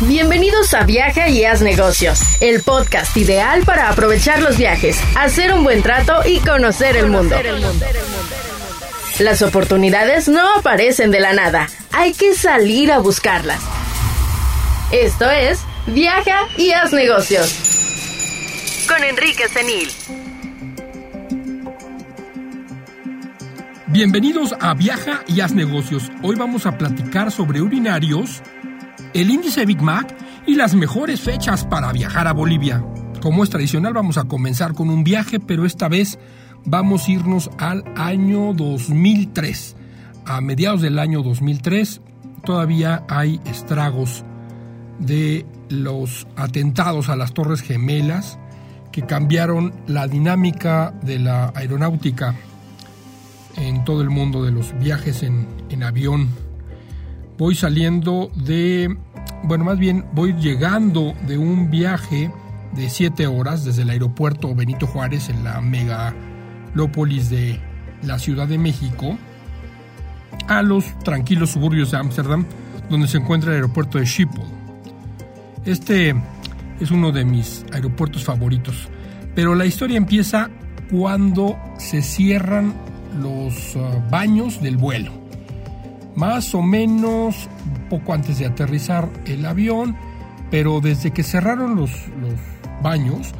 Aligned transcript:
Bienvenidos 0.00 0.74
a 0.74 0.84
Viaja 0.84 1.28
y 1.28 1.44
Haz 1.44 1.62
Negocios, 1.62 2.20
el 2.40 2.62
podcast 2.62 3.16
ideal 3.16 3.62
para 3.64 3.88
aprovechar 3.88 4.42
los 4.42 4.58
viajes, 4.58 5.00
hacer 5.16 5.54
un 5.54 5.62
buen 5.62 5.82
trato 5.82 6.20
y 6.26 6.40
conocer 6.40 6.96
el 6.96 7.06
mundo. 7.06 7.36
Las 9.20 9.40
oportunidades 9.42 10.28
no 10.28 10.56
aparecen 10.56 11.12
de 11.12 11.20
la 11.20 11.32
nada, 11.32 11.68
hay 11.92 12.12
que 12.12 12.34
salir 12.34 12.90
a 12.90 12.98
buscarlas. 12.98 13.60
Esto 14.90 15.30
es 15.30 15.60
Viaja 15.86 16.48
y 16.58 16.72
Haz 16.72 16.92
Negocios. 16.92 18.86
Con 18.88 19.02
Enrique 19.04 19.48
Senil. 19.48 19.88
Bienvenidos 23.86 24.56
a 24.58 24.74
Viaja 24.74 25.22
y 25.28 25.40
Haz 25.40 25.52
Negocios. 25.52 26.10
Hoy 26.20 26.34
vamos 26.34 26.66
a 26.66 26.76
platicar 26.76 27.30
sobre 27.30 27.62
urinarios, 27.62 28.42
el 29.14 29.30
índice 29.30 29.64
Big 29.64 29.80
Mac 29.80 30.14
y 30.46 30.56
las 30.56 30.74
mejores 30.74 31.20
fechas 31.20 31.64
para 31.64 31.92
viajar 31.92 32.26
a 32.26 32.32
Bolivia. 32.32 32.84
Como 33.22 33.44
es 33.44 33.50
tradicional, 33.50 33.94
vamos 33.94 34.18
a 34.18 34.24
comenzar 34.24 34.74
con 34.74 34.90
un 34.90 35.04
viaje, 35.04 35.40
pero 35.40 35.64
esta 35.64 35.88
vez 35.88 36.18
vamos 36.66 37.06
a 37.06 37.12
irnos 37.12 37.50
al 37.58 37.84
año 37.96 38.52
2003. 38.52 39.76
A 40.26 40.40
mediados 40.40 40.82
del 40.82 40.98
año 40.98 41.22
2003 41.22 42.00
todavía 42.44 43.04
hay 43.08 43.40
estragos 43.46 44.24
de 44.98 45.46
los 45.68 46.26
atentados 46.36 47.08
a 47.08 47.16
las 47.16 47.32
Torres 47.32 47.62
Gemelas 47.62 48.38
que 48.90 49.02
cambiaron 49.02 49.74
la 49.86 50.08
dinámica 50.08 50.92
de 51.02 51.18
la 51.18 51.52
aeronáutica 51.54 52.34
en 53.56 53.84
todo 53.84 54.02
el 54.02 54.10
mundo 54.10 54.44
de 54.44 54.50
los 54.50 54.76
viajes 54.78 55.22
en, 55.22 55.46
en 55.70 55.82
avión 55.82 56.28
voy 57.38 57.54
saliendo 57.54 58.30
de, 58.34 58.96
bueno, 59.44 59.64
más 59.64 59.78
bien 59.78 60.04
voy 60.12 60.34
llegando 60.34 61.14
de 61.26 61.38
un 61.38 61.70
viaje 61.70 62.30
de 62.74 62.88
siete 62.88 63.26
horas 63.26 63.64
desde 63.64 63.82
el 63.82 63.90
aeropuerto 63.90 64.54
Benito 64.54 64.86
Juárez 64.86 65.28
en 65.28 65.44
la 65.44 65.60
megalópolis 65.60 67.30
de 67.30 67.60
la 68.02 68.18
Ciudad 68.18 68.48
de 68.48 68.58
México 68.58 69.16
a 70.48 70.62
los 70.62 70.98
tranquilos 71.00 71.50
suburbios 71.50 71.90
de 71.92 71.98
Ámsterdam 71.98 72.44
donde 72.90 73.08
se 73.08 73.18
encuentra 73.18 73.50
el 73.50 73.56
aeropuerto 73.56 73.98
de 73.98 74.06
Schiphol. 74.06 74.44
Este 75.64 76.14
es 76.80 76.90
uno 76.90 77.12
de 77.12 77.24
mis 77.24 77.64
aeropuertos 77.72 78.24
favoritos, 78.24 78.88
pero 79.34 79.54
la 79.54 79.64
historia 79.64 79.96
empieza 79.96 80.50
cuando 80.90 81.56
se 81.78 82.02
cierran 82.02 82.74
los 83.20 83.74
uh, 83.76 84.02
baños 84.10 84.60
del 84.60 84.76
vuelo 84.76 85.23
más 86.16 86.54
o 86.54 86.62
menos 86.62 87.48
poco 87.90 88.12
antes 88.12 88.38
de 88.38 88.46
aterrizar 88.46 89.08
el 89.26 89.44
avión, 89.46 89.96
pero 90.50 90.80
desde 90.80 91.10
que 91.10 91.22
cerraron 91.22 91.76
los, 91.76 91.90
baños, 92.82 93.32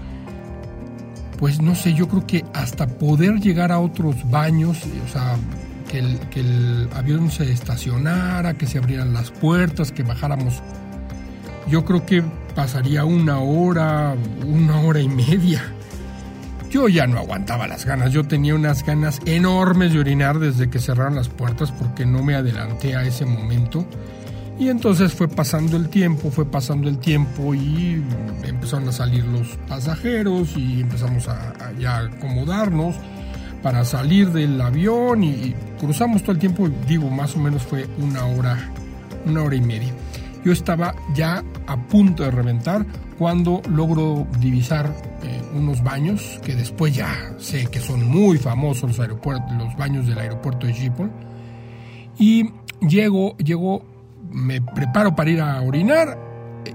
pues 1.38 1.60
no 1.60 1.74
sé, 1.74 1.92
yo 1.92 2.08
creo 2.08 2.26
que 2.26 2.44
hasta 2.54 2.86
poder 2.86 3.40
llegar 3.40 3.72
a 3.72 3.78
otros 3.78 4.28
baños, 4.30 4.82
o 5.04 5.08
sea, 5.12 5.36
que 5.90 5.98
el, 5.98 6.18
que 6.30 6.40
el 6.40 6.88
avión 6.94 7.30
se 7.30 7.52
estacionara, 7.52 8.54
que 8.54 8.66
se 8.66 8.78
abrieran 8.78 9.12
las 9.12 9.30
puertas, 9.30 9.92
que 9.92 10.02
bajáramos, 10.02 10.62
yo 11.68 11.84
creo 11.84 12.06
que 12.06 12.22
pasaría 12.54 13.04
una 13.04 13.38
hora, 13.38 14.14
una 14.46 14.80
hora 14.80 15.00
y 15.00 15.08
media. 15.08 15.62
Yo 16.74 16.88
ya 16.88 17.06
no 17.06 17.20
aguantaba 17.20 17.68
las 17.68 17.84
ganas, 17.84 18.10
yo 18.10 18.24
tenía 18.24 18.52
unas 18.52 18.84
ganas 18.84 19.20
enormes 19.26 19.92
de 19.92 20.00
orinar 20.00 20.40
desde 20.40 20.68
que 20.68 20.80
cerraron 20.80 21.14
las 21.14 21.28
puertas 21.28 21.70
porque 21.70 22.04
no 22.04 22.20
me 22.24 22.34
adelanté 22.34 22.96
a 22.96 23.04
ese 23.04 23.24
momento. 23.24 23.86
Y 24.58 24.70
entonces 24.70 25.12
fue 25.12 25.28
pasando 25.28 25.76
el 25.76 25.88
tiempo, 25.88 26.32
fue 26.32 26.44
pasando 26.46 26.88
el 26.88 26.98
tiempo 26.98 27.54
y 27.54 28.02
empezaron 28.42 28.88
a 28.88 28.92
salir 28.92 29.24
los 29.24 29.56
pasajeros 29.68 30.56
y 30.56 30.80
empezamos 30.80 31.28
a, 31.28 31.52
ya 31.78 31.98
acomodarnos 31.98 32.96
para 33.62 33.84
salir 33.84 34.32
del 34.32 34.60
avión 34.60 35.22
y, 35.22 35.54
cruzamos 35.78 36.22
todo 36.22 36.32
el 36.32 36.40
tiempo, 36.40 36.68
digo, 36.88 37.08
más 37.08 37.36
o 37.36 37.38
menos 37.38 37.62
fue 37.62 37.86
una 37.98 38.26
hora, 38.26 38.58
una 39.26 39.44
hora 39.44 39.54
y 39.54 39.60
media. 39.60 39.92
Yo 40.44 40.52
estaba 40.52 40.94
ya 41.14 41.42
a 41.66 41.76
punto 41.76 42.22
de 42.22 42.30
reventar 42.30 42.84
cuando 43.18 43.62
logro 43.70 44.26
divisar 44.40 44.94
eh, 45.22 45.42
unos 45.54 45.82
baños 45.82 46.38
que 46.44 46.54
después 46.54 46.94
ya 46.94 47.34
sé 47.38 47.66
que 47.66 47.80
son 47.80 48.06
muy 48.06 48.36
famosos 48.36 48.90
los 48.90 49.00
aeropuertos, 49.00 49.50
los 49.56 49.74
baños 49.76 50.06
del 50.06 50.18
aeropuerto 50.18 50.66
de 50.66 50.74
Schiphol. 50.74 51.10
Y 52.18 52.50
llego, 52.86 53.36
llego, 53.38 53.84
me 54.30 54.60
preparo 54.60 55.16
para 55.16 55.30
ir 55.30 55.40
a 55.40 55.62
orinar 55.62 56.18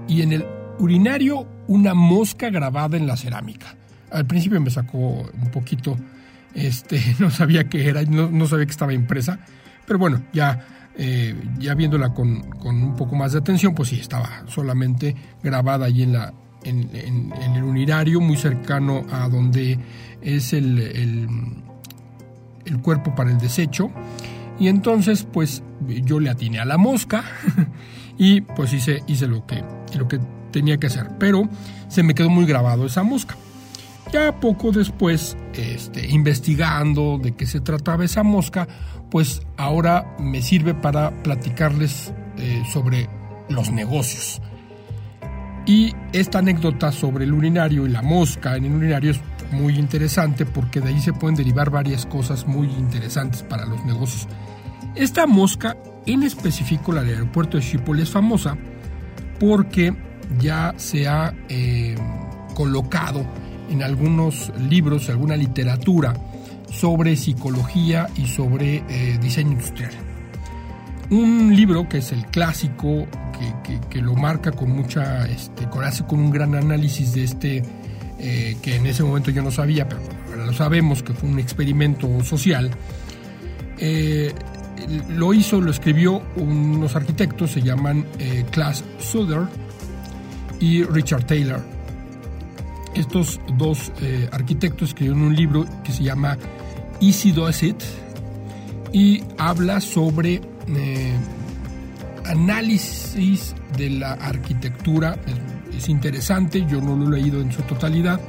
y 0.08 0.22
en 0.22 0.32
el 0.32 0.46
urinario 0.78 1.46
una 1.68 1.94
mosca 1.94 2.50
grabada 2.50 2.96
en 2.96 3.06
la 3.06 3.16
cerámica. 3.16 3.76
Al 4.10 4.26
principio 4.26 4.60
me 4.60 4.70
sacó 4.70 4.98
un 4.98 5.50
poquito, 5.52 5.96
este, 6.54 7.00
no 7.20 7.30
sabía 7.30 7.68
qué 7.68 7.88
era, 7.88 8.02
no, 8.02 8.28
no 8.30 8.48
sabía 8.48 8.66
que 8.66 8.72
estaba 8.72 8.92
impresa, 8.92 9.38
pero 9.86 9.98
bueno, 9.98 10.22
ya 10.32 10.79
eh, 10.96 11.34
ya 11.58 11.74
viéndola 11.74 12.12
con, 12.12 12.42
un 12.64 12.96
poco 12.96 13.16
más 13.16 13.32
de 13.32 13.38
atención, 13.38 13.74
pues 13.74 13.90
sí, 13.90 14.00
estaba 14.00 14.44
solamente 14.46 15.14
grabada 15.42 15.86
allí 15.86 16.02
en, 16.02 16.12
la, 16.12 16.32
en, 16.64 17.32
el 17.54 17.62
unirario, 17.62 18.20
muy 18.20 18.36
cercano 18.36 19.04
a 19.10 19.28
donde 19.28 19.78
es 20.20 20.52
el, 20.52 20.78
el, 20.78 21.28
cuerpo 22.82 23.14
para 23.14 23.30
el 23.30 23.38
desecho. 23.38 23.90
Y 24.58 24.68
entonces, 24.68 25.26
pues 25.30 25.62
yo 25.88 26.20
le 26.20 26.30
atiné 26.30 26.60
a 26.60 26.64
la 26.64 26.76
mosca 26.76 27.24
y 28.18 28.42
pues 28.42 28.72
hice, 28.72 29.02
hice 29.06 29.26
lo, 29.26 29.46
que, 29.46 29.64
lo 29.98 30.06
que 30.06 30.20
tenía 30.50 30.78
que 30.78 30.88
hacer. 30.88 31.08
Pero 31.18 31.48
se 31.88 32.02
me 32.02 32.14
quedó 32.14 32.30
muy 32.30 32.46
grabado 32.46 32.86
esa 32.86 33.02
mosca. 33.02 33.36
Ya 34.12 34.40
poco 34.40 34.72
después, 34.72 35.36
este, 35.54 36.08
investigando 36.08 37.18
de 37.22 37.32
qué 37.32 37.46
se 37.46 37.60
trataba 37.60 38.04
esa 38.04 38.24
mosca, 38.24 38.66
pues 39.10 39.42
ahora 39.56 40.16
me 40.18 40.42
sirve 40.42 40.74
para 40.74 41.10
platicarles 41.22 42.12
eh, 42.36 42.62
sobre 42.72 43.08
los 43.48 43.70
negocios. 43.70 44.40
Y 45.66 45.94
esta 46.12 46.38
anécdota 46.38 46.90
sobre 46.92 47.24
el 47.24 47.32
urinario 47.32 47.86
y 47.86 47.90
la 47.90 48.02
mosca 48.02 48.56
en 48.56 48.64
el 48.64 48.74
urinario 48.74 49.10
es 49.10 49.20
muy 49.52 49.78
interesante 49.78 50.46
porque 50.46 50.80
de 50.80 50.88
ahí 50.88 51.00
se 51.00 51.12
pueden 51.12 51.36
derivar 51.36 51.70
varias 51.70 52.06
cosas 52.06 52.46
muy 52.46 52.68
interesantes 52.68 53.42
para 53.42 53.66
los 53.66 53.84
negocios. 53.84 54.26
Esta 54.94 55.26
mosca, 55.26 55.76
en 56.06 56.22
específico 56.22 56.92
la 56.92 57.02
del 57.02 57.14
aeropuerto 57.14 57.56
de 57.56 57.62
Schiphol, 57.62 58.00
es 58.00 58.10
famosa 58.10 58.56
porque 59.38 59.94
ya 60.38 60.74
se 60.76 61.08
ha 61.08 61.34
eh, 61.48 61.96
colocado 62.54 63.24
en 63.70 63.82
algunos 63.82 64.52
libros, 64.58 65.08
alguna 65.08 65.36
literatura, 65.36 66.14
sobre 66.70 67.16
psicología 67.16 68.08
y 68.16 68.26
sobre 68.26 68.84
eh, 68.88 69.18
diseño 69.20 69.52
industrial. 69.52 69.92
Un 71.10 71.54
libro 71.54 71.88
que 71.88 71.98
es 71.98 72.12
el 72.12 72.24
clásico, 72.26 73.06
que, 73.90 74.00
lo 74.00 74.14
marca 74.14 74.52
con 74.52 74.70
mucha, 74.70 75.26
este, 75.26 75.68
con, 75.68 75.84
con 76.06 76.20
un 76.20 76.30
gran 76.30 76.54
análisis 76.54 77.14
de 77.14 77.24
este, 77.24 77.62
eh, 78.18 78.56
que 78.62 78.76
en 78.76 78.86
ese 78.86 79.02
momento 79.02 79.30
yo 79.30 79.42
no 79.42 79.50
sabía, 79.50 79.88
pero 79.88 80.46
lo 80.46 80.52
sabemos, 80.52 81.02
que 81.02 81.12
fue 81.12 81.28
un 81.28 81.38
experimento 81.38 82.22
social. 82.22 82.70
Eh, 83.78 84.32
lo 85.08 85.34
hizo, 85.34 85.60
lo 85.60 85.70
escribió 85.70 86.22
unos 86.36 86.94
arquitectos, 86.94 87.50
se 87.50 87.62
llaman 87.62 88.06
Klaas 88.50 88.84
Suder 88.98 89.42
y 90.60 90.84
Richard 90.84 91.24
Taylor. 91.24 91.60
Estos 92.94 93.40
dos 93.58 93.92
arquitectos 94.32 94.90
escribieron 94.90 95.22
un 95.22 95.36
libro 95.36 95.66
que 95.84 95.92
se 95.92 96.02
llama 96.02 96.38
Easy 97.00 97.32
Does 97.32 97.62
It 97.62 97.82
y 98.92 99.22
habla 99.38 99.80
sobre 99.80 100.40
eh, 100.68 101.16
análisis 102.26 103.54
de 103.76 103.90
la 103.90 104.12
arquitectura. 104.12 105.18
Es, 105.76 105.88
interesante, 105.88 106.66
yo 106.68 106.80
no 106.80 106.94
lo 106.94 107.16
he 107.16 107.20
leído 107.20 107.40
en 107.40 107.50
su 107.50 107.62
totalidad, 107.62 108.20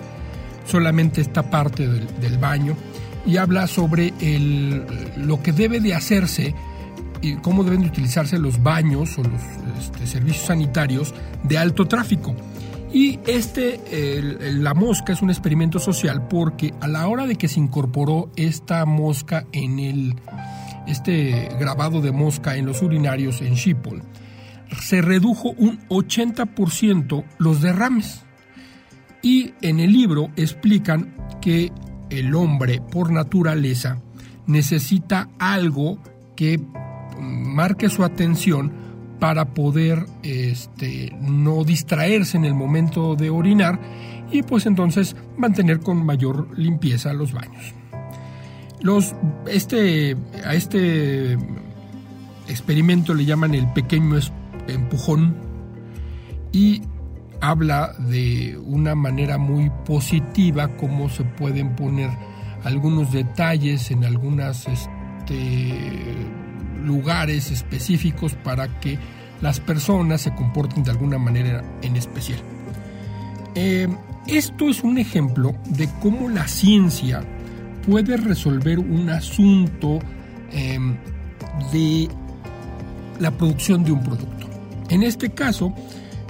solamente 0.66 1.20
esta 1.20 1.50
parte 1.50 1.86
del, 1.86 2.38
baño 2.38 2.78
y 3.26 3.36
habla 3.36 3.68
sobre 3.68 4.14
el, 4.22 4.86
lo 5.18 5.44
que 5.44 5.52
debe 5.52 5.82
de 5.82 5.94
hacerse 5.94 6.56
y 7.22 7.36
cómo 7.36 7.66
deben 7.66 7.82
de 7.82 7.88
utilizarse 7.88 8.40
los 8.40 8.64
baños 8.64 9.18
o 9.18 9.24
los 9.24 9.42
este, 9.80 10.08
servicios 10.08 10.46
sanitarios 10.46 11.14
de 11.44 11.58
alto 11.58 11.88
tráfico. 11.88 12.34
Y 12.94 13.20
este, 13.26 14.22
la 14.42 14.74
mosca 14.74 15.14
es 15.14 15.22
un 15.22 15.30
experimento 15.30 15.80
social 15.80 16.28
porque 16.28 16.74
a 16.82 16.88
la 16.88 17.08
hora 17.08 17.26
de 17.26 17.38
que 17.38 17.48
se 17.48 17.60
incorporó 17.60 18.30
esta 18.36 18.86
mosca 18.86 19.46
en 19.54 19.80
el, 19.80 20.16
este 20.88 21.50
grabado 21.58 22.02
de 22.02 22.12
mosca 22.12 22.58
en 22.58 22.66
los 22.66 22.82
urinarios 22.82 23.42
en 23.42 23.56
Schiphol, 23.56 24.04
se 24.82 25.02
redujo 25.02 25.54
un 25.58 25.80
80% 25.88 27.24
los 27.38 27.62
derrames. 27.62 28.24
Y 29.22 29.54
en 29.62 29.80
el 29.80 29.92
libro 29.94 30.30
explican 30.36 31.16
que 31.42 31.72
el 32.10 32.36
hombre 32.36 32.82
por 32.82 33.12
naturaleza 33.12 34.02
necesita 34.48 35.30
algo 35.40 36.00
que 36.36 36.60
marque 37.20 37.90
su 37.90 38.04
atención 38.04 38.91
para 39.22 39.54
poder 39.54 40.08
este, 40.24 41.16
no 41.22 41.64
distraerse 41.64 42.38
en 42.38 42.44
el 42.44 42.56
momento 42.56 43.16
de 43.16 43.30
orinar 43.30 43.80
y 44.32 44.42
pues 44.42 44.66
entonces 44.66 45.16
mantener 45.38 45.80
con 45.80 46.04
mayor 46.04 46.58
limpieza 46.58 47.14
los 47.14 47.32
baños. 47.32 47.76
Los, 48.82 49.14
este, 49.48 50.18
a 50.44 50.56
este 50.56 51.38
experimento 52.48 53.14
le 53.14 53.26
llaman 53.26 53.54
el 53.54 53.72
pequeño 53.74 54.18
empujón 54.68 55.36
y 56.52 56.82
habla 57.42 57.94
de 58.00 58.58
una 58.66 58.96
manera 58.96 59.38
muy 59.38 59.70
positiva 59.86 60.76
cómo 60.78 61.10
se 61.10 61.26
pueden 61.26 61.76
poner 61.76 62.10
algunos 62.64 63.12
detalles 63.12 63.92
en 63.92 64.04
algunos 64.04 64.68
este, 64.68 66.41
lugares 66.84 67.52
específicos 67.52 68.34
para 68.34 68.80
que 68.80 68.98
las 69.42 69.60
personas 69.60 70.22
se 70.22 70.34
comporten 70.34 70.84
de 70.84 70.92
alguna 70.92 71.18
manera 71.18 71.64
en 71.82 71.96
especial. 71.96 72.40
Eh, 73.56 73.88
esto 74.28 74.70
es 74.70 74.84
un 74.84 74.98
ejemplo 74.98 75.56
de 75.66 75.90
cómo 76.02 76.30
la 76.30 76.48
ciencia 76.48 77.24
puede 77.86 78.18
resolver 78.18 78.80
un 78.80 79.10
asunto 79.10 80.00
em, 80.52 80.96
de 81.72 82.08
la 83.20 83.32
producción 83.32 83.84
de 83.84 83.92
un 83.92 84.04
producto. 84.04 84.48
En 84.90 85.04
este 85.04 85.32
caso, 85.32 85.74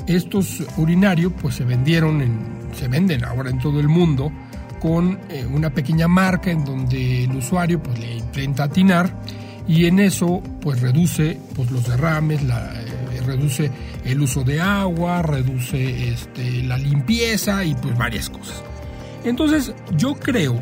estos 0.08 0.64
urinarios 0.78 1.34
pues 1.42 1.56
se 1.56 1.66
vendieron 1.66 2.22
en, 2.22 2.40
se 2.74 2.88
venden 2.88 3.26
ahora 3.26 3.50
en 3.50 3.60
todo 3.60 3.80
el 3.80 3.88
mundo 3.88 4.32
con 4.80 5.20
eh, 5.30 5.46
una 5.46 5.70
pequeña 5.70 6.08
marca 6.08 6.50
en 6.50 6.66
donde 6.66 7.26
el 7.26 7.36
usuario 7.36 7.82
pues 7.82 8.00
le 8.00 8.16
intenta 8.16 8.64
atinar 8.64 9.14
y 9.68 9.86
en 9.86 10.00
eso 10.00 10.42
pues 10.62 10.82
reduce 10.82 11.40
pues 11.56 11.72
los 11.72 11.88
derrames, 11.88 12.44
la, 12.44 12.72
eh, 12.82 13.22
reduce 13.26 13.72
el 14.06 14.22
uso 14.22 14.44
de 14.44 14.60
agua, 14.60 15.22
reduce 15.22 16.10
este, 16.10 16.64
la 16.64 16.78
limpieza 16.78 17.64
y 17.64 17.76
pues 17.76 17.98
varias 17.98 18.30
cosas. 18.30 18.64
Entonces 19.24 19.74
yo 19.98 20.16
creo 20.16 20.60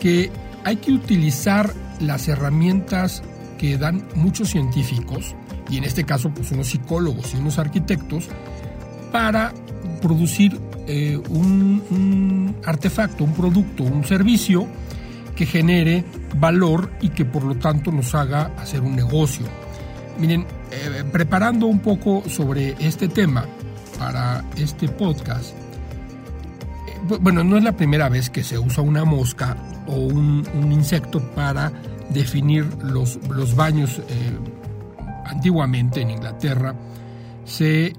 que 0.00 0.30
hay 0.64 0.76
que 0.76 0.92
utilizar 0.92 1.72
las 2.00 2.28
herramientas 2.28 3.22
que 3.58 3.78
dan 3.78 4.06
muchos 4.14 4.50
científicos 4.50 5.34
y 5.70 5.78
en 5.78 5.84
este 5.84 6.04
caso 6.04 6.30
pues 6.30 6.50
unos 6.50 6.68
psicólogos 6.68 7.34
y 7.34 7.36
unos 7.36 7.58
arquitectos 7.58 8.28
para 9.12 9.52
producir 10.02 10.58
eh, 10.86 11.18
un, 11.30 12.54
artefacto, 12.64 13.24
un 13.24 13.32
producto, 13.32 13.84
un 13.84 14.04
servicio 14.04 14.66
que 15.34 15.46
genere 15.46 16.04
valor 16.36 16.90
y 17.00 17.10
que 17.10 17.24
por 17.24 17.44
lo 17.44 17.56
tanto 17.56 17.90
nos 17.90 18.14
haga 18.14 18.52
hacer 18.58 18.80
un 18.80 18.96
negocio. 18.96 19.46
Miren, 20.18 20.46
eh, 20.70 21.04
preparando 21.10 21.66
un 21.66 21.80
poco 21.80 22.22
sobre 22.28 22.76
este 22.78 23.08
tema 23.08 23.44
para 23.98 24.44
este 24.56 24.88
podcast, 24.88 25.54
eh, 26.88 27.16
bueno, 27.20 27.42
no 27.42 27.56
es 27.56 27.64
la 27.64 27.76
primera 27.76 28.08
vez 28.08 28.30
que 28.30 28.44
se 28.44 28.58
usa 28.58 28.82
una 28.82 29.04
mosca 29.04 29.56
o 29.86 29.94
un, 29.94 30.44
insecto 30.70 31.20
para 31.34 31.72
definir 32.10 32.66
los, 32.82 33.18
los 33.28 33.54
baños. 33.54 34.00
antiguamente 35.26 36.02
en 36.02 36.10
Inglaterra 36.10 36.74
se 37.44 37.92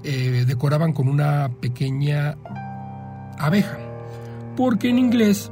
decoraban 0.46 0.92
con 0.92 1.08
una 1.08 1.50
pequeña 1.60 2.36
abeja. 3.38 3.78
Porque 4.56 4.88
en 4.88 4.98
inglés 4.98 5.50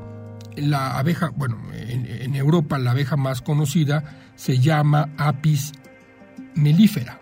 la 0.57 0.99
abeja, 0.99 1.31
bueno, 1.37 1.59
en, 1.73 2.35
Europa 2.35 2.79
la 2.79 2.91
abeja 2.93 3.17
más 3.17 3.43
conocida 3.43 4.05
se 4.35 4.59
llama 4.59 5.11
Apis 5.17 5.73
mellifera. 6.55 7.21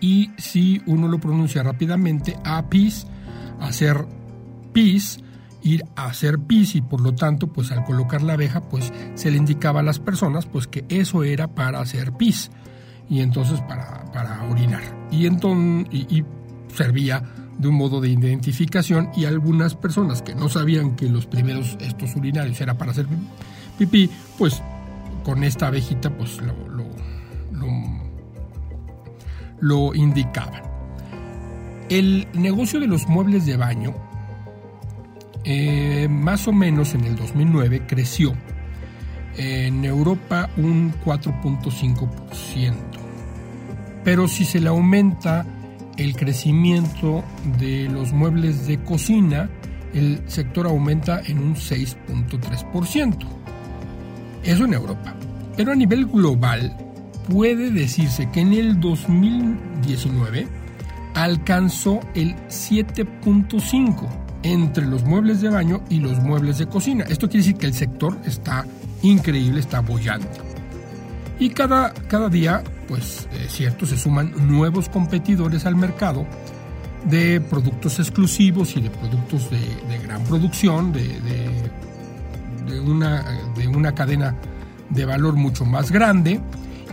Y 0.00 0.30
si 0.38 0.82
uno 0.86 1.08
lo 1.08 1.18
pronuncia 1.18 1.62
rápidamente, 1.62 2.36
Apis, 2.44 3.06
hacer 3.60 4.06
pis, 4.72 5.20
ir 5.62 5.84
a 5.96 6.06
hacer 6.06 6.38
pis 6.38 6.74
y 6.74 6.82
por 6.82 7.00
lo 7.00 7.14
tanto, 7.14 7.48
pues 7.48 7.70
al 7.72 7.84
colocar 7.84 8.22
la 8.22 8.34
abeja, 8.34 8.62
pues 8.62 8.92
se 9.14 9.30
le 9.30 9.36
indicaba 9.36 9.80
a 9.80 9.82
las 9.82 9.98
personas 9.98 10.46
pues 10.46 10.66
que 10.66 10.84
eso 10.88 11.24
era 11.24 11.48
para 11.48 11.80
hacer 11.80 12.12
pis 12.12 12.50
y 13.08 13.20
entonces 13.20 13.60
para, 13.62 14.04
para 14.12 14.44
orinar. 14.44 14.82
Y 15.10 15.26
entonces 15.26 15.86
y 15.92 16.24
servía 16.74 17.22
de 17.60 17.68
un 17.68 17.74
modo 17.74 18.00
de 18.00 18.08
identificación 18.08 19.10
y 19.14 19.26
algunas 19.26 19.74
personas 19.74 20.22
que 20.22 20.34
no 20.34 20.48
sabían 20.48 20.96
que 20.96 21.10
los 21.10 21.26
primeros 21.26 21.76
estos 21.80 22.16
urinarios 22.16 22.58
era 22.60 22.78
para 22.78 22.92
hacer 22.92 23.06
pipí, 23.78 24.08
pues 24.38 24.62
con 25.22 25.44
esta 25.44 25.66
abejita 25.66 26.08
pues 26.10 26.40
lo, 26.40 26.54
lo, 29.60 29.94
indicaban. 29.94 30.62
El 31.90 32.26
negocio 32.32 32.80
de 32.80 32.86
los 32.86 33.06
muebles 33.08 33.44
de 33.44 33.58
baño 33.58 33.94
eh, 35.44 36.08
más 36.08 36.48
o 36.48 36.52
menos 36.52 36.94
en 36.94 37.04
el 37.04 37.16
2009 37.16 37.82
creció 37.86 38.32
en 39.36 39.84
Europa 39.84 40.48
un 40.56 40.94
4.5%. 41.04 42.74
Pero 44.02 44.28
si 44.28 44.46
se 44.46 44.60
le 44.60 44.68
aumenta 44.68 45.44
el 46.00 46.16
crecimiento 46.16 47.22
de 47.58 47.86
los 47.90 48.12
muebles 48.12 48.66
de 48.66 48.82
cocina, 48.82 49.50
el 49.92 50.22
sector 50.26 50.66
aumenta 50.66 51.20
en 51.20 51.38
un 51.38 51.54
6.3%. 51.54 53.16
Eso 54.42 54.64
en 54.64 54.72
Europa. 54.72 55.14
Pero 55.58 55.72
a 55.72 55.74
nivel 55.74 56.06
global, 56.06 56.74
puede 57.28 57.70
decirse 57.70 58.30
que 58.32 58.40
en 58.40 58.54
el 58.54 58.80
2019 58.80 60.48
alcanzó 61.14 62.00
el 62.14 62.34
7.5 62.48 64.08
entre 64.42 64.86
los 64.86 65.04
muebles 65.04 65.42
de 65.42 65.50
baño 65.50 65.82
y 65.90 65.98
los 65.98 66.18
muebles 66.20 66.56
de 66.56 66.66
cocina. 66.66 67.04
Esto 67.10 67.28
quiere 67.28 67.44
decir 67.44 67.58
que 67.58 67.66
el 67.66 67.74
sector 67.74 68.16
está 68.24 68.64
increíble, 69.02 69.60
está 69.60 69.80
bollante. 69.80 70.49
Y 71.40 71.50
cada, 71.50 71.92
cada 72.08 72.28
día 72.28 72.62
pues 72.90 73.28
es 73.32 73.52
cierto, 73.52 73.86
se 73.86 73.96
suman 73.96 74.32
nuevos 74.48 74.88
competidores 74.88 75.64
al 75.64 75.76
mercado 75.76 76.26
de 77.04 77.40
productos 77.40 78.00
exclusivos 78.00 78.76
y 78.76 78.80
de 78.80 78.90
productos 78.90 79.48
de, 79.48 79.98
gran 80.02 80.24
producción, 80.24 80.92
de, 80.92 81.70
una, 82.80 83.24
de 83.56 83.68
una 83.68 83.94
cadena 83.94 84.34
de 84.88 85.04
valor 85.04 85.34
mucho 85.34 85.64
más 85.64 85.92
grande. 85.92 86.40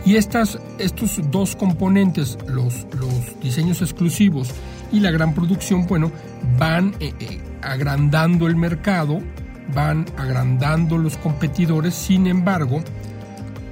Y 0.04 0.14
estas, 0.14 0.60
estos 0.78 1.20
dos 1.32 1.56
componentes, 1.56 2.38
los, 2.46 2.86
los 2.96 3.40
diseños 3.42 3.82
exclusivos 3.82 4.50
y 4.92 5.00
la 5.00 5.10
gran 5.10 5.34
producción, 5.34 5.84
bueno, 5.88 6.12
van 6.60 6.94
eh, 7.00 7.12
eh, 7.18 7.40
agrandando 7.60 8.46
el 8.46 8.54
mercado, 8.54 9.20
van 9.74 10.06
agrandando 10.16 10.96
los 10.96 11.16
competidores, 11.16 11.94
sin 11.94 12.28
embargo, 12.28 12.84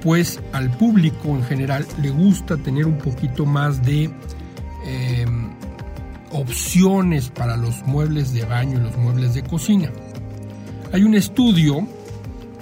pues 0.01 0.39
al 0.53 0.69
público 0.71 1.29
en 1.29 1.43
general 1.43 1.85
le 2.01 2.09
gusta 2.09 2.57
tener 2.57 2.85
un 2.85 2.97
poquito 2.97 3.45
más 3.45 3.83
de 3.83 4.09
em, 4.85 5.49
opciones 6.31 7.29
para 7.29 7.57
los 7.57 7.83
muebles 7.85 8.33
de 8.33 8.45
baño 8.45 8.79
y 8.79 8.83
los 8.83 8.97
muebles 8.97 9.33
de 9.33 9.43
cocina. 9.43 9.91
Hay 10.93 11.03
un 11.03 11.15
estudio 11.15 11.87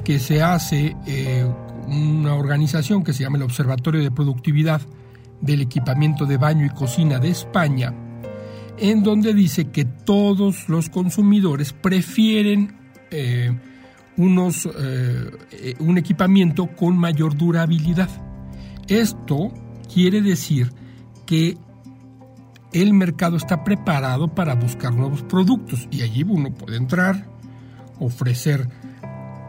que 0.03 0.19
se 0.19 0.41
hace, 0.41 0.95
eh, 1.05 1.45
una 1.87 2.35
organización 2.35 3.03
que 3.03 3.13
se 3.13 3.23
llama 3.23 3.37
el 3.37 3.43
Observatorio 3.43 4.01
de 4.01 4.11
Productividad 4.11 4.81
del 5.41 5.61
Equipamiento 5.61 6.25
de 6.25 6.37
Baño 6.37 6.65
y 6.65 6.69
Cocina 6.69 7.19
de 7.19 7.29
España, 7.29 7.93
en 8.77 9.03
donde 9.03 9.33
dice 9.33 9.69
que 9.69 9.85
todos 9.85 10.69
los 10.69 10.89
consumidores 10.89 11.73
prefieren 11.73 12.75
eh, 13.11 13.55
unos, 14.17 14.67
eh, 14.77 15.75
un 15.79 15.97
equipamiento 15.97 16.67
con 16.67 16.97
mayor 16.97 17.35
durabilidad. 17.35 18.09
Esto 18.87 19.51
quiere 19.93 20.21
decir 20.21 20.71
que 21.25 21.57
el 22.71 22.93
mercado 22.93 23.37
está 23.37 23.63
preparado 23.63 24.27
para 24.27 24.55
buscar 24.55 24.93
nuevos 24.93 25.23
productos 25.23 25.87
y 25.91 26.01
allí 26.01 26.23
uno 26.23 26.53
puede 26.53 26.77
entrar, 26.77 27.25
ofrecer 27.99 28.67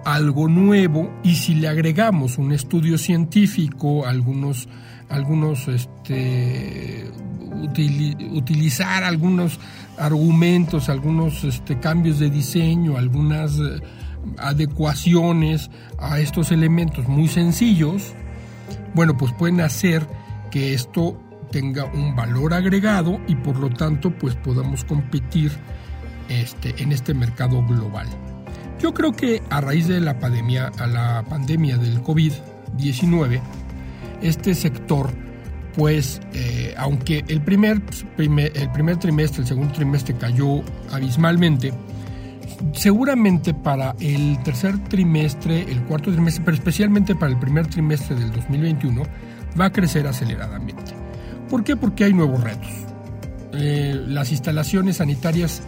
algo 0.04 0.46
nuevo 0.46 1.11
y 1.25 1.35
si 1.35 1.56
le 1.56 1.66
agregamos 1.66 2.38
un 2.38 2.52
estudio 2.52 2.96
científico, 2.96 4.06
algunos, 4.06 4.68
algunos 5.08 5.66
este, 5.66 7.11
utilizar 8.30 9.02
algunos 9.02 9.58
argumentos, 9.99 10.88
algunos 10.88 11.42
este, 11.42 11.80
cambios 11.80 12.20
de 12.20 12.30
diseño, 12.30 12.96
algunas 12.96 13.58
adecuaciones 14.38 15.71
a 15.99 16.18
estos 16.18 16.52
elementos 16.52 17.09
muy 17.09 17.28
sencillos, 17.28 18.12
bueno, 18.95 19.16
pues 19.16 19.33
pueden 19.33 19.61
hacer 19.61 20.06
que 20.50 20.75
esto 20.75 21.21
tenga 21.50 21.85
un 21.85 22.16
valor 22.16 22.54
agregado 22.54 23.21
y 23.28 23.35
por 23.37 23.56
lo 23.59 23.71
tanto 23.71 24.11
pues 24.11 24.35
podamos 24.37 24.85
competir 24.85 25.52
este, 26.28 26.75
en 26.83 26.92
este 26.92 27.14
mercado 27.14 27.64
global. 27.64 28.06
Yo 28.80 28.92
creo 28.92 29.12
que 29.12 29.42
a 29.50 29.61
raíz 29.61 29.88
de 29.88 30.00
la 30.00 30.18
pandemia, 30.18 30.71
a 30.78 30.87
la 30.87 31.25
pandemia 31.28 31.78
del 31.78 32.02
COVID-19, 32.02 33.40
este 34.23 34.54
sector 34.54 35.11
pues 35.76 36.21
eh, 36.33 36.75
aunque 36.78 37.23
el 37.28 37.42
primer, 37.42 37.83
el 38.16 38.71
primer 38.73 38.97
trimestre, 38.97 39.42
el 39.42 39.47
segundo 39.47 39.73
trimestre 39.75 40.16
cayó 40.16 40.62
abismalmente, 40.90 41.73
seguramente 42.72 43.54
para 43.54 43.94
el 44.00 44.42
tercer 44.42 44.78
trimestre, 44.84 45.62
el 45.62 45.82
cuarto 45.82 46.12
trimestre, 46.12 46.44
pero 46.44 46.56
especialmente 46.56 47.14
para 47.14 47.32
el 47.32 47.38
primer 47.38 47.66
trimestre 47.66 48.16
del 48.16 48.32
2021, 48.32 49.02
va 49.58 49.66
a 49.66 49.72
crecer 49.72 50.06
aceleradamente. 50.06 50.92
¿Por 51.48 51.64
qué? 51.64 51.76
Porque 51.76 52.04
hay 52.04 52.12
nuevos 52.12 52.42
retos. 52.42 52.70
Eh, 53.52 53.98
las 54.06 54.30
instalaciones 54.32 54.96
sanitarias 54.96 55.62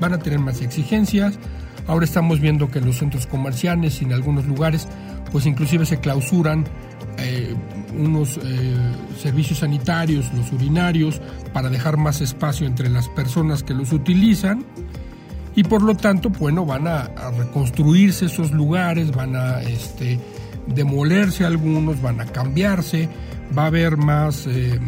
van 0.00 0.14
a 0.14 0.18
tener 0.18 0.38
más 0.38 0.60
exigencias. 0.60 1.38
Ahora 1.86 2.04
estamos 2.04 2.40
viendo 2.40 2.70
que 2.70 2.80
los 2.80 2.98
centros 2.98 3.26
comerciales 3.26 4.00
en 4.02 4.12
algunos 4.12 4.46
lugares, 4.46 4.88
pues 5.30 5.46
inclusive 5.46 5.86
se 5.86 6.00
clausuran 6.00 6.64
eh, 7.18 7.54
unos 7.98 8.38
eh, 8.42 8.76
servicios 9.20 9.60
sanitarios, 9.60 10.32
los 10.34 10.50
urinarios, 10.52 11.20
para 11.52 11.68
dejar 11.68 11.96
más 11.96 12.20
espacio 12.20 12.66
entre 12.66 12.88
las 12.88 13.08
personas 13.08 13.62
que 13.62 13.74
los 13.74 13.92
utilizan 13.92 14.64
y 15.54 15.64
por 15.64 15.82
lo 15.82 15.94
tanto, 15.94 16.30
bueno, 16.30 16.64
van 16.64 16.86
a, 16.88 17.10
reconstruirse 17.36 18.26
esos 18.26 18.52
lugares, 18.52 19.12
van 19.12 19.36
a 19.36 19.60
este, 19.62 20.18
demolerse 20.66 21.44
algunos, 21.44 22.00
van 22.00 22.20
a 22.20 22.26
cambiarse, 22.26 23.08
va 23.56 23.64
a 23.64 23.66
haber 23.66 23.96
más 23.96 24.46
eh, 24.46 24.78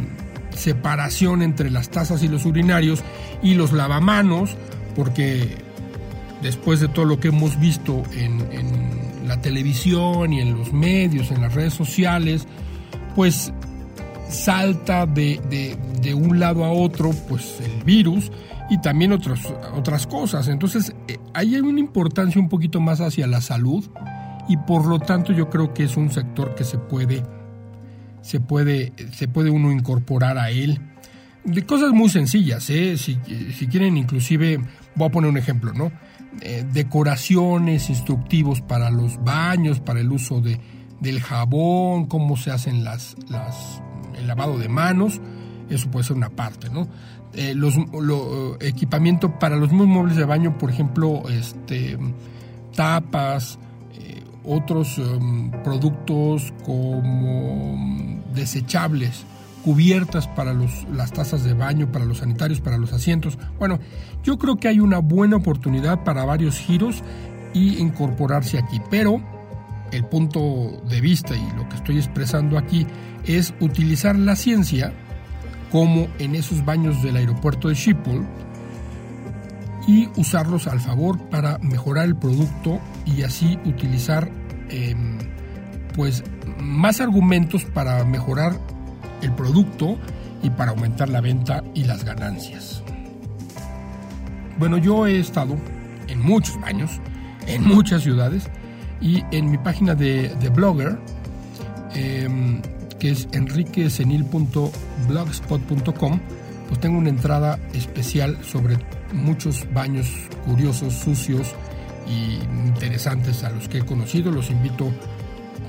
separación 0.57 1.43
entre 1.43 1.71
las 1.71 1.91
tazas 1.91 2.23
y 2.23 2.29
los 2.29 2.47
urinarios 2.47 3.03
y 3.43 3.55
los 3.55 3.73
lavamanos, 3.73 4.57
porque 4.97 5.59
después 6.43 6.81
de 6.81 6.89
todo 6.89 7.05
lo 7.05 7.21
que 7.21 7.29
hemos 7.29 7.59
visto 7.59 8.03
en, 8.13 9.05
la 9.27 9.41
televisión 9.41 10.35
y 10.35 10.41
en 10.41 10.59
los 10.59 10.75
medios, 10.75 11.31
en 11.31 11.41
las 11.41 11.55
redes 11.55 11.73
sociales, 11.73 12.47
pues 13.17 13.55
salta 14.29 15.07
de, 15.07 15.77
de 16.01 16.15
un 16.15 16.39
lado 16.39 16.65
a 16.65 16.71
otro 16.71 17.11
pues 17.29 17.61
el 17.61 17.85
virus 17.85 18.31
y 18.71 18.79
también 18.79 19.13
otras 19.13 19.41
otras 19.75 20.07
cosas. 20.07 20.49
Entonces, 20.49 20.95
eh, 21.09 21.19
ahí 21.33 21.55
hay 21.55 21.61
una 21.61 21.81
importancia 21.81 22.41
un 22.41 22.49
poquito 22.49 22.81
más 22.81 23.01
hacia 23.01 23.27
la 23.27 23.41
salud 23.41 23.85
y 24.49 24.57
por 24.57 24.87
lo 24.87 24.99
tanto 24.99 25.33
yo 25.33 25.51
creo 25.51 25.75
que 25.75 25.85
es 25.85 25.97
un 25.97 26.11
sector 26.11 26.55
que 26.55 26.65
se 26.65 26.79
puede, 26.79 27.23
se 28.23 28.41
puede, 28.41 28.93
se 29.13 29.29
puede 29.29 29.51
uno 29.51 29.73
incorporar 29.73 30.39
a 30.39 30.51
él. 30.51 30.81
De 31.45 31.67
cosas 31.67 31.93
muy 31.93 32.09
sencillas, 32.09 32.71
¿eh? 32.71 32.97
si, 32.97 33.19
si 33.55 33.67
quieren 33.67 33.99
inclusive, 33.99 34.59
voy 34.95 35.09
a 35.09 35.11
poner 35.11 35.29
un 35.29 35.37
ejemplo, 35.37 35.75
¿no? 35.75 35.93
Eh, 36.41 36.65
decoraciones, 36.73 37.91
instructivos 37.91 38.63
para 38.63 38.91
los 38.91 39.23
baños, 39.23 39.79
para 39.79 40.01
el 40.01 40.11
uso 40.11 40.41
de, 40.41 40.59
del 41.01 41.21
jabón, 41.21 42.07
cómo 42.07 42.39
se 42.39 42.51
hacen 42.51 42.83
las, 42.83 43.15
las, 43.29 43.83
el 44.17 44.27
lavado 44.27 44.59
de 44.59 44.69
manos, 44.69 45.21
eso 45.71 45.91
puede 45.91 46.05
ser 46.05 46.17
una 46.17 46.31
parte, 46.31 46.71
¿no? 46.71 46.89
Eh, 47.33 47.55
los 47.55 47.77
lo, 47.93 48.61
equipamiento 48.61 49.39
para 49.39 49.57
los 49.57 49.73
muebles 49.73 50.17
de 50.17 50.25
baño, 50.25 50.57
por 50.57 50.71
ejemplo, 50.71 51.29
este, 51.29 51.99
tapas, 52.77 53.59
eh, 53.95 54.23
otros 54.45 54.99
em, 54.99 55.51
productos 55.63 56.53
como 56.65 57.77
mm, 57.77 58.35
desechables, 58.35 59.25
cubiertas 59.65 60.29
para 60.29 60.53
los, 60.53 60.87
las 60.95 61.13
tazas 61.13 61.43
de 61.43 61.55
baño, 61.55 61.91
para 61.91 62.05
los 62.05 62.19
sanitarios, 62.19 62.61
para 62.61 62.79
los 62.79 62.93
asientos. 62.93 63.39
Bueno, 63.59 63.81
yo 64.23 64.39
creo 64.39 64.57
que 64.57 64.69
hay 64.69 64.79
una 64.79 64.99
buena 64.99 65.37
oportunidad 65.37 66.05
para 66.05 66.25
varios 66.25 66.59
giros 66.59 67.03
y 67.53 67.79
incorporarse 67.79 68.59
aquí, 68.59 68.81
pero 68.91 69.21
el 69.95 70.05
punto 70.05 70.83
de 70.89 71.01
vista 71.01 71.37
y 71.37 71.57
lo 71.57 71.69
que 71.69 71.77
estoy 71.77 71.99
expresando 71.99 72.59
aquí 72.59 72.87
es 73.25 73.55
utilizar 73.61 74.17
la 74.17 74.37
ciencia 74.37 74.93
como 75.71 76.09
en 76.19 76.35
esos 76.35 76.65
baños 76.65 77.03
del 77.03 77.17
aeropuerto 77.17 77.69
de 77.69 77.75
Schiphol 77.75 78.27
y 79.87 80.09
usarlos 80.17 80.67
al 80.67 80.81
favor 80.81 81.19
para 81.29 81.59
mejorar 81.59 82.07
el 82.07 82.17
producto 82.17 82.81
y 83.05 83.23
así 83.23 83.59
utilizar 83.65 84.31
em, 84.69 85.19
pues 85.95 86.25
más 86.59 87.01
argumentos 87.01 87.65
para 87.65 88.05
mejorar 88.05 88.59
el 89.23 89.33
producto 89.33 89.99
y 90.43 90.51
para 90.51 90.73
aumentar 90.73 91.09
la 91.09 91.21
venta 91.21 91.63
y 91.75 91.85
las 91.85 92.05
ganancias. 92.05 92.83
Bueno, 94.59 94.79
yo 94.79 95.07
he 95.07 95.19
estado 95.19 95.57
en 96.09 96.21
muchos 96.21 96.61
baños, 96.61 97.01
en 97.47 97.65
muchas 97.65 98.03
ciudades 98.03 98.51
y 99.01 99.23
en 99.33 99.51
mi 99.51 99.59
página 99.59 99.95
de, 99.95 100.31
Blogger 100.55 100.99
em, 101.95 102.63
que 102.99 103.11
es 103.11 103.29
enriquesenil.blogspot.com, 103.33 106.21
pues 106.69 106.81
tengo 106.81 106.99
una 106.99 107.11
entrada 107.11 107.59
especial 107.73 108.39
sobre 108.43 108.79
muchos 109.13 109.67
baños 109.73 110.09
curiosos, 110.47 110.95
sucios 110.95 111.55
y 112.09 112.39
interesantes 112.67 113.45
a 113.45 113.51
los 113.51 113.69
que 113.69 113.79
he 113.79 113.85
conocido. 113.85 114.31
Los 114.31 114.51
invito 114.51 114.91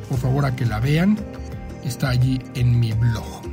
por 0.09 0.17
favor 0.17 0.45
a 0.45 0.55
que 0.55 0.65
la 0.65 0.79
vean. 0.79 1.17
Está 1.83 2.09
allí 2.09 2.41
en 2.55 2.79
mi 2.79 2.93
blog. 2.93 3.43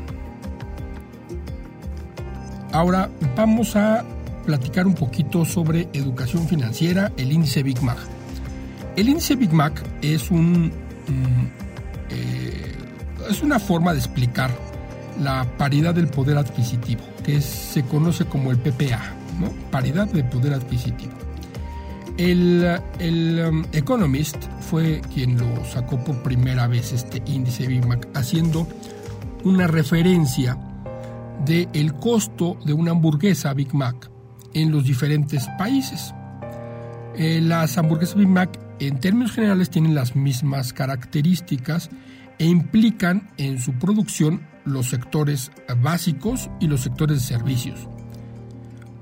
Ahora 2.73 3.11
vamos 3.37 3.77
a 3.77 4.05
platicar 4.47 4.87
un 4.87 4.95
poquito 4.95 5.45
sobre 5.45 5.89
educación 5.93 6.49
financiera, 6.49 7.13
el 7.17 7.33
índice 7.33 7.63
Big 7.63 7.83
Mac. 7.83 7.99
El 8.97 9.09
índice 9.09 9.37
Big 9.37 9.53
Mac 9.53 9.83
es 10.03 10.31
un, 10.31 10.73
es 13.31 13.43
una 13.43 13.59
forma 13.59 13.93
de 13.93 13.99
explicar 13.99 14.51
la 15.21 15.47
paridad 15.57 15.95
del 15.95 16.09
poder 16.09 16.37
adquisitivo, 16.37 17.03
que 17.25 17.41
se 17.41 17.83
conoce 17.85 18.25
como 18.27 18.51
el 18.51 18.59
PPA, 18.59 19.01
paridad 19.71 20.07
de 20.09 20.25
poder 20.25 20.55
adquisitivo. 20.55 21.13
El, 22.19 22.69
um, 23.49 23.65
Economist 23.73 24.37
fue 24.61 25.01
quien 25.13 25.39
lo 25.39 25.65
sacó 25.65 26.03
por 26.05 26.23
primera 26.23 26.67
vez 26.67 26.93
este 26.93 27.23
índice 27.27 27.67
Big 27.67 27.87
Mac, 27.87 28.07
haciendo 28.15 28.69
una 29.45 29.67
referencia 29.67 30.59
del 31.45 31.69
el 31.73 31.95
costo 31.95 32.57
de 32.65 32.75
una 32.75 32.91
hamburguesa 32.91 33.55
Big 33.55 33.75
Mac 33.75 34.11
en 34.53 34.71
los 34.71 34.85
diferentes 34.85 35.49
países. 35.59 36.15
Eh, 37.17 37.41
las 37.43 37.77
hamburguesas 37.79 38.17
Big 38.17 38.29
Mac 38.29 38.59
en 38.79 38.99
términos 39.01 39.33
generales 39.33 39.71
tienen 39.71 39.95
las 39.95 40.17
mismas 40.17 40.73
características 40.73 41.91
e 42.39 42.47
implican 42.47 43.31
en 43.37 43.61
su 43.61 43.73
producción 43.75 44.47
los 44.65 44.89
sectores 44.89 45.51
básicos 45.79 46.51
y 46.61 46.67
los 46.67 46.81
sectores 46.81 47.21
de 47.21 47.25
servicios. 47.25 47.89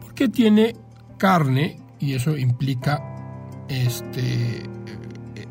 Porque 0.01 0.29
tiene 0.29 0.75
carne 1.19 1.81
y 1.99 2.15
eso 2.15 2.37
implica 2.37 3.03
este, 3.69 4.63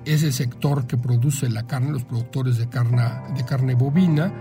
ese 0.05 0.31
sector 0.31 0.87
que 0.87 0.97
produce 0.97 1.49
la 1.49 1.65
carne, 1.65 1.91
los 1.91 2.03
productores 2.03 2.57
de 2.57 2.67
carne, 2.67 3.03
de 3.35 3.45
carne 3.45 3.75
bovina. 3.75 4.31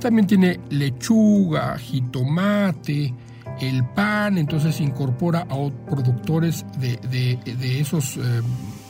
También 0.00 0.26
tiene 0.26 0.60
lechuga, 0.70 1.78
jitomate, 1.78 3.14
el 3.60 3.84
pan, 3.84 4.38
entonces 4.38 4.80
incorpora 4.80 5.46
a 5.48 5.88
productores 5.88 6.64
de, 6.78 7.38
esos 7.80 8.16
eh, 8.16 8.20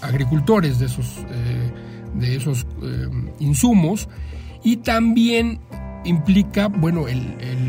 agricultores, 0.02 0.78
de 0.78 0.86
esos 0.86 1.18
eh, 1.30 1.72
de 2.18 2.36
esos 2.36 2.66
eh, 2.82 3.08
insumos. 3.40 4.08
Y 4.64 4.78
también 4.78 5.60
implica, 6.04 6.68
bueno, 6.68 7.08
el, 7.08 7.36
eh, 7.40 7.62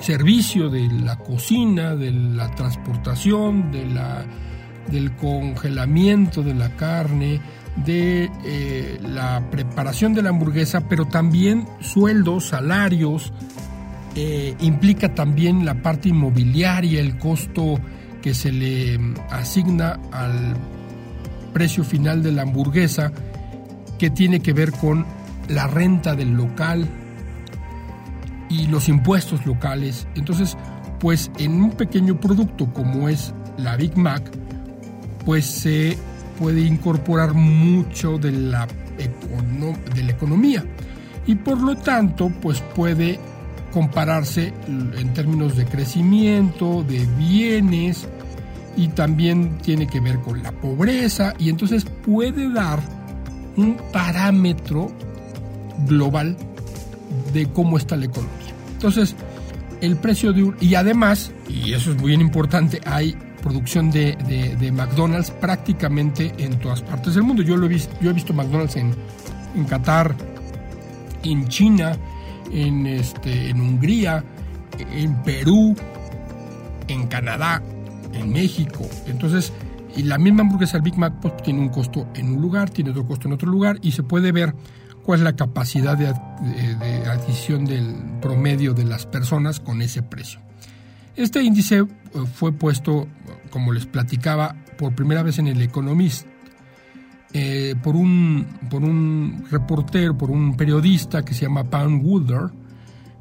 servicio 0.00 0.70
de 0.70 0.88
la 0.88 1.18
cocina, 1.18 1.96
de 1.96 2.12
la 2.12 2.54
transportación, 2.54 3.72
de 3.72 3.84
la, 3.86 4.24
del 4.90 5.14
congelamiento 5.16 6.42
de 6.42 6.54
la 6.54 6.76
carne, 6.76 7.40
de 7.84 8.30
la 9.02 9.50
preparación 9.50 10.14
de 10.14 10.22
la 10.22 10.30
hamburguesa, 10.30 10.88
pero 10.88 11.06
también 11.06 11.66
sueldos, 11.80 12.46
salarios, 12.46 13.32
implica 14.60 15.14
también 15.14 15.64
la 15.64 15.82
parte 15.82 16.08
inmobiliaria, 16.08 17.00
el 17.00 17.18
costo 17.18 17.78
que 18.22 18.34
se 18.34 18.52
le 18.52 18.98
asigna 19.30 19.98
al 20.12 20.56
precio 21.52 21.84
final 21.84 22.22
de 22.22 22.32
la 22.32 22.42
hamburguesa 22.42 23.12
que 23.98 24.10
tiene 24.10 24.40
que 24.40 24.52
ver 24.52 24.72
con 24.72 25.04
la 25.48 25.66
renta 25.66 26.14
del 26.14 26.32
local 26.32 26.86
y 28.48 28.66
los 28.66 28.88
impuestos 28.88 29.44
locales. 29.46 30.06
Entonces, 30.14 30.56
pues 31.00 31.30
en 31.38 31.60
un 31.60 31.72
pequeño 31.72 32.20
producto 32.20 32.72
como 32.72 33.08
es 33.08 33.34
la 33.56 33.76
Big 33.76 33.96
Mac, 33.96 34.22
pues 35.24 35.44
se 35.46 35.98
puede 36.38 36.60
incorporar 36.60 37.34
mucho 37.34 38.18
de 38.18 38.32
la, 38.32 38.66
de 38.96 40.02
la 40.02 40.12
economía 40.12 40.64
y 41.28 41.34
por 41.34 41.60
lo 41.60 41.76
tanto, 41.76 42.32
pues 42.40 42.62
puede 42.74 43.20
compararse 43.78 44.52
en 44.66 45.14
términos 45.14 45.56
de 45.56 45.64
crecimiento, 45.64 46.82
de 46.82 47.06
bienes, 47.16 48.08
y 48.76 48.88
también 48.88 49.56
tiene 49.58 49.86
que 49.86 50.00
ver 50.00 50.18
con 50.18 50.42
la 50.42 50.50
pobreza 50.50 51.32
y 51.38 51.48
entonces 51.48 51.86
puede 52.04 52.52
dar 52.52 52.80
un 53.56 53.76
parámetro 53.92 54.90
global 55.86 56.36
de 57.32 57.46
cómo 57.52 57.76
está 57.76 57.96
la 57.96 58.06
economía. 58.06 58.52
Entonces, 58.72 59.14
el 59.80 59.96
precio 59.96 60.32
de. 60.32 60.52
Y 60.60 60.74
además, 60.74 61.30
y 61.48 61.72
eso 61.72 61.92
es 61.92 62.00
muy 62.00 62.14
importante, 62.14 62.80
hay 62.84 63.16
producción 63.40 63.92
de, 63.92 64.16
de, 64.58 64.72
McDonald's 64.72 65.30
prácticamente 65.30 66.34
en 66.36 66.58
todas 66.58 66.82
partes 66.82 67.14
del 67.14 67.22
mundo. 67.22 67.42
Yo, 67.44 67.56
lo 67.56 67.66
he, 67.66 67.68
visto, 67.68 67.94
yo 68.00 68.10
he 68.10 68.12
visto 68.12 68.34
McDonald's 68.34 68.74
en, 68.74 68.92
en 69.54 69.64
Qatar, 69.66 70.16
en 71.22 71.46
China, 71.46 71.96
en, 72.52 72.86
este, 72.86 73.50
en 73.50 73.60
Hungría, 73.60 74.24
en 74.92 75.22
Perú, 75.22 75.76
en 76.88 77.06
Canadá, 77.06 77.62
en 78.12 78.32
México. 78.32 78.88
Entonces, 79.06 79.52
y 79.96 80.02
la 80.02 80.18
misma 80.18 80.42
hamburguesa 80.42 80.74
del 80.74 80.82
Big 80.82 80.96
Mac 80.96 81.14
pues, 81.20 81.36
tiene 81.38 81.60
un 81.60 81.68
costo 81.68 82.08
en 82.14 82.34
un 82.34 82.42
lugar, 82.42 82.70
tiene 82.70 82.90
otro 82.90 83.06
costo 83.06 83.28
en 83.28 83.34
otro 83.34 83.50
lugar 83.50 83.78
y 83.82 83.92
se 83.92 84.02
puede 84.02 84.32
ver 84.32 84.54
cuál 85.02 85.20
es 85.20 85.24
la 85.24 85.36
capacidad 85.36 85.96
de, 85.96 86.08
adquisición 87.08 87.64
del 87.64 87.94
promedio 88.20 88.74
de 88.74 88.84
las 88.84 89.06
personas 89.06 89.60
con 89.60 89.82
ese 89.82 90.02
precio. 90.02 90.40
Este 91.16 91.42
índice 91.42 91.78
eh, 91.78 91.86
fue 92.34 92.52
puesto, 92.52 93.08
como 93.50 93.72
les 93.72 93.86
platicaba, 93.86 94.54
por 94.76 94.94
primera 94.94 95.22
vez 95.22 95.38
en 95.38 95.48
el 95.48 95.60
Economist 95.62 96.26
eh, 97.32 97.74
por, 97.82 97.96
un, 97.96 98.46
por 98.70 98.82
un 98.82 99.44
reportero, 99.50 100.16
por 100.16 100.30
un 100.30 100.56
periodista 100.56 101.24
que 101.24 101.34
se 101.34 101.42
llama 101.42 101.64
Pam 101.64 102.04
Woolder 102.04 102.50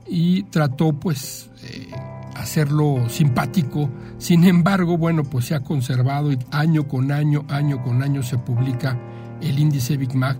y 0.08 0.44
trató 0.44 0.94
pues 0.94 1.50
eh, 1.64 1.92
hacerlo 2.36 3.10
simpático. 3.10 3.90
Sin 4.18 4.46
embargo, 4.46 4.98
bueno, 4.98 5.24
pues 5.24 5.46
se 5.46 5.56
ha 5.56 5.60
conservado 5.60 6.32
y 6.32 6.40
año 6.52 6.88
con 6.88 7.12
año, 7.12 7.46
año 7.50 7.84
con 7.84 8.02
año 8.02 8.24
se 8.24 8.38
publica 8.38 8.98
el 9.42 9.60
índice 9.60 9.98
Big 9.98 10.16
Mac 10.16 10.38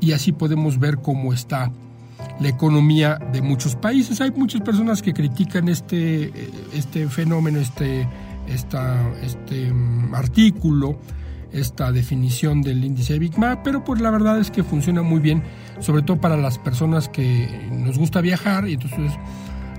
y 0.00 0.12
así 0.12 0.32
podemos 0.32 0.78
ver 0.78 0.98
cómo 0.98 1.32
está 1.32 1.72
la 2.40 2.48
economía 2.48 3.18
de 3.32 3.42
muchos 3.42 3.76
países. 3.76 4.20
Hay 4.20 4.30
muchas 4.30 4.60
personas 4.60 5.02
que 5.02 5.12
critican 5.12 5.68
este, 5.68 6.32
este 6.72 7.08
fenómeno, 7.08 7.58
este, 7.58 8.06
esta, 8.46 9.10
este 9.22 9.72
mm, 9.72 10.14
artículo, 10.14 10.98
esta 11.52 11.92
definición 11.92 12.62
del 12.62 12.84
índice 12.84 13.18
Big 13.18 13.38
Mac, 13.38 13.60
pero 13.64 13.84
pues 13.84 14.00
la 14.00 14.10
verdad 14.10 14.38
es 14.38 14.50
que 14.50 14.62
funciona 14.62 15.02
muy 15.02 15.20
bien, 15.20 15.42
sobre 15.80 16.02
todo 16.02 16.20
para 16.20 16.36
las 16.36 16.58
personas 16.58 17.08
que 17.08 17.68
nos 17.70 17.98
gusta 17.98 18.20
viajar 18.20 18.68
y 18.68 18.74
entonces 18.74 19.12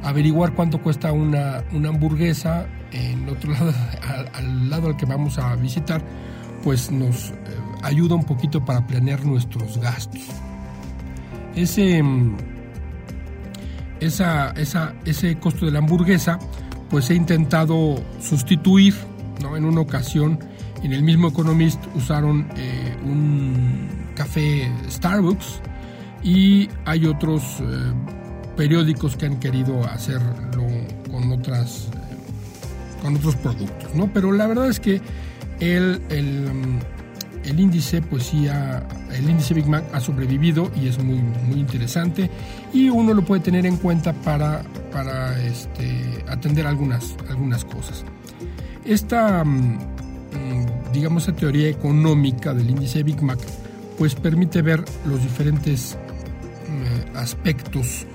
averiguar 0.03 0.53
cuánto 0.53 0.81
cuesta 0.81 1.11
una, 1.11 1.63
una 1.73 1.89
hamburguesa 1.89 2.67
en 2.91 3.27
otro 3.29 3.51
lado, 3.53 3.73
al, 4.33 4.69
lado 4.69 4.87
al 4.87 4.97
que 4.97 5.05
vamos 5.05 5.37
a 5.37 5.55
visitar, 5.55 6.01
pues 6.63 6.91
nos 6.91 7.29
eh, 7.29 7.33
ayuda 7.83 8.15
un 8.15 8.23
poquito 8.23 8.63
para 8.63 8.85
planear 8.85 9.25
nuestros 9.25 9.77
gastos. 9.77 10.21
Ese, 11.55 12.03
esa, 13.99 14.53
ese 15.05 15.39
costo 15.39 15.65
de 15.65 15.71
la 15.71 15.79
hamburguesa, 15.79 16.37
pues 16.89 17.09
he 17.09 17.15
intentado 17.15 17.95
sustituir, 18.21 18.93
¿no? 19.41 19.57
En 19.57 19.65
una 19.65 19.81
ocasión, 19.81 20.39
en 20.83 20.93
el 20.93 21.03
mismo 21.03 21.29
Economist 21.29 21.79
usaron 21.95 22.47
eh, 22.55 22.95
un 23.03 23.87
café 24.15 24.71
Starbucks 24.89 25.61
y 26.23 26.69
hay 26.85 27.05
otros 27.05 27.43
eh, 27.61 27.93
periódicos 28.55 29.15
que 29.15 29.27
han 29.27 29.39
querido 29.39 29.83
hacerlo 29.85 30.65
con 31.11 31.31
otras 31.31 31.89
con 33.01 33.15
otros 33.15 33.35
productos, 33.35 33.93
¿no? 33.93 34.11
Pero 34.11 34.31
la 34.31 34.47
verdad 34.47 34.67
es 34.67 34.79
que 34.79 34.99
el, 35.59 36.01
el, 36.09 37.59
índice, 37.59 38.01
pues 38.01 38.23
sí, 38.23 38.47
el 38.47 39.29
índice 39.29 39.53
Big 39.53 39.67
Mac 39.67 39.83
ha 39.93 39.99
sobrevivido 39.99 40.71
y 40.75 40.87
es 40.87 41.01
muy, 41.01 41.19
muy 41.19 41.59
interesante 41.59 42.29
y 42.73 42.89
uno 42.89 43.13
lo 43.13 43.23
puede 43.23 43.41
tener 43.41 43.65
en 43.65 43.77
cuenta 43.77 44.13
para, 44.13 44.63
para 44.91 45.39
este, 45.45 46.25
atender 46.27 46.65
algunas, 46.65 47.15
algunas 47.29 47.63
cosas. 47.65 48.03
Esta, 48.83 49.43
mm, 49.43 49.96
digamos, 50.93 51.23
esa 51.23 51.35
teoría 51.35 51.69
económica 51.69 52.53
del 52.53 52.69
índice 52.69 53.03
Big 53.03 53.21
Mac, 53.21 53.39
pues 53.97 54.15
permite 54.15 54.61
ver 54.61 54.83
los 55.05 55.21
diferentes 55.21 55.97
mm, 56.67 57.17
aspectos 57.17 58.05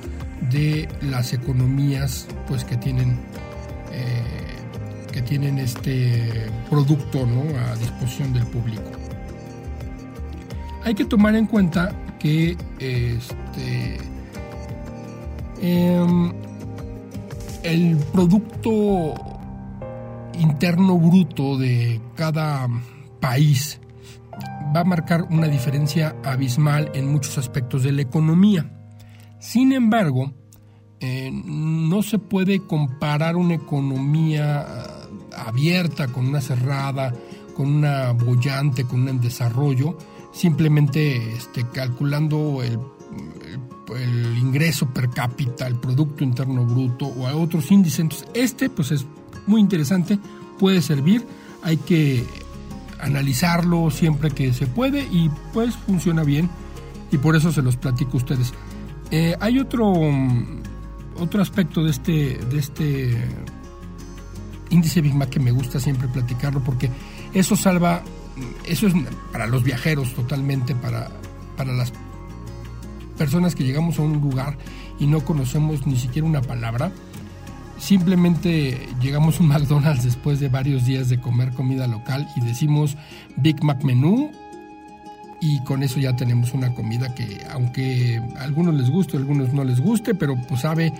de 0.50 0.88
las 1.02 1.32
economías 1.32 2.26
pues 2.48 2.64
que 2.64 2.76
tienen 2.76 3.18
eh, 3.92 4.32
que 5.12 5.22
tienen 5.22 5.58
este 5.58 6.50
producto 6.70 7.20
a 7.20 7.76
disposición 7.76 8.32
del 8.32 8.46
público. 8.46 8.90
Hay 10.84 10.94
que 10.94 11.04
tomar 11.04 11.36
en 11.36 11.46
cuenta 11.46 11.92
que 12.18 12.56
este 12.78 13.98
em, 15.60 16.32
el 17.62 17.96
producto 18.12 19.14
interno 20.38 20.98
bruto 20.98 21.58
de 21.58 22.00
cada 22.14 22.68
país 23.20 23.80
va 24.74 24.80
a 24.80 24.84
marcar 24.84 25.22
una 25.30 25.48
diferencia 25.48 26.16
abismal 26.24 26.90
en 26.94 27.10
muchos 27.10 27.38
aspectos 27.38 27.82
de 27.82 27.92
la 27.92 28.02
economía. 28.02 28.70
Sin 29.38 29.72
embargo, 29.72 30.32
eh, 31.00 31.30
no 31.32 32.02
se 32.02 32.18
puede 32.18 32.60
comparar 32.60 33.36
una 33.36 33.54
economía 33.54 34.62
eh, 34.62 35.34
abierta 35.36 36.08
con 36.08 36.28
una 36.28 36.40
cerrada, 36.40 37.12
con 37.56 37.68
una 37.68 38.12
bollante, 38.12 38.84
con 38.84 39.08
un 39.08 39.20
desarrollo, 39.20 39.98
simplemente 40.32 41.34
este, 41.34 41.66
calculando 41.68 42.62
el, 42.62 42.78
ingreso 44.40 44.88
per 44.88 45.10
cápita, 45.10 45.66
el 45.66 45.76
Producto 45.76 46.24
Interno 46.24 46.64
Bruto 46.64 47.06
o 47.06 47.26
a 47.26 47.36
otros 47.36 47.70
índices. 47.70 48.24
Este 48.32 48.70
pues 48.70 48.90
es 48.90 49.06
muy 49.46 49.60
interesante, 49.60 50.18
puede 50.58 50.82
servir, 50.82 51.26
hay 51.62 51.76
que 51.76 52.24
analizarlo 53.00 53.90
siempre 53.90 54.30
que 54.30 54.52
se 54.52 54.66
puede 54.66 55.02
y 55.02 55.30
pues 55.52 55.74
funciona 55.74 56.22
bien 56.22 56.48
y 57.10 57.18
por 57.18 57.36
eso 57.36 57.52
se 57.52 57.62
los 57.62 57.76
platico 57.76 58.12
a 58.14 58.16
ustedes. 58.16 58.52
Eh, 59.10 59.36
hay 59.40 59.58
otro, 59.58 59.92
otro 61.18 61.42
aspecto 61.42 61.82
de 61.82 61.90
este, 61.90 62.38
de 62.50 62.58
este 62.58 63.28
índice 64.70 65.00
Big 65.00 65.14
Mac 65.14 65.28
que 65.28 65.40
me 65.40 65.50
gusta 65.50 65.78
siempre 65.78 66.08
platicarlo 66.08 66.62
porque 66.64 66.90
eso 67.34 67.56
salva, 67.56 68.02
eso 68.64 68.86
es 68.86 68.94
para 69.32 69.46
los 69.46 69.62
viajeros 69.62 70.14
totalmente, 70.14 70.74
para, 70.74 71.10
para 71.56 71.72
las 71.72 71.92
personas 73.18 73.54
que 73.54 73.64
llegamos 73.64 73.98
a 73.98 74.02
un 74.02 74.20
lugar 74.20 74.56
y 74.98 75.06
no 75.06 75.24
conocemos 75.24 75.86
ni 75.86 75.96
siquiera 75.96 76.26
una 76.26 76.40
palabra. 76.40 76.92
Simplemente 77.82 78.78
llegamos 79.00 79.40
a 79.40 79.42
un 79.42 79.48
McDonald's 79.48 80.04
después 80.04 80.38
de 80.38 80.48
varios 80.48 80.84
días 80.84 81.08
de 81.08 81.18
comer 81.18 81.50
comida 81.50 81.88
local 81.88 82.28
y 82.36 82.40
decimos 82.40 82.96
Big 83.34 83.64
Mac 83.64 83.82
menú 83.82 84.30
y 85.40 85.58
con 85.64 85.82
eso 85.82 85.98
ya 85.98 86.14
tenemos 86.14 86.54
una 86.54 86.72
comida 86.72 87.12
que 87.12 87.44
aunque 87.50 88.22
a 88.38 88.44
algunos 88.44 88.76
les 88.76 88.88
guste, 88.88 89.16
a 89.16 89.20
algunos 89.20 89.52
no 89.52 89.64
les 89.64 89.80
guste, 89.80 90.14
pero 90.14 90.36
pues 90.46 90.60
sabe 90.60 90.92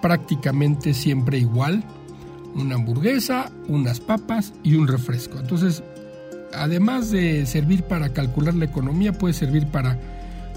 prácticamente 0.00 0.94
siempre 0.94 1.36
igual. 1.36 1.84
Una 2.54 2.76
hamburguesa, 2.76 3.50
unas 3.68 4.00
papas 4.00 4.54
y 4.62 4.76
un 4.76 4.88
refresco. 4.88 5.38
Entonces, 5.38 5.84
además 6.54 7.10
de 7.10 7.44
servir 7.44 7.82
para 7.82 8.14
calcular 8.14 8.54
la 8.54 8.64
economía, 8.64 9.12
puede 9.12 9.34
servir 9.34 9.66
para, 9.66 9.98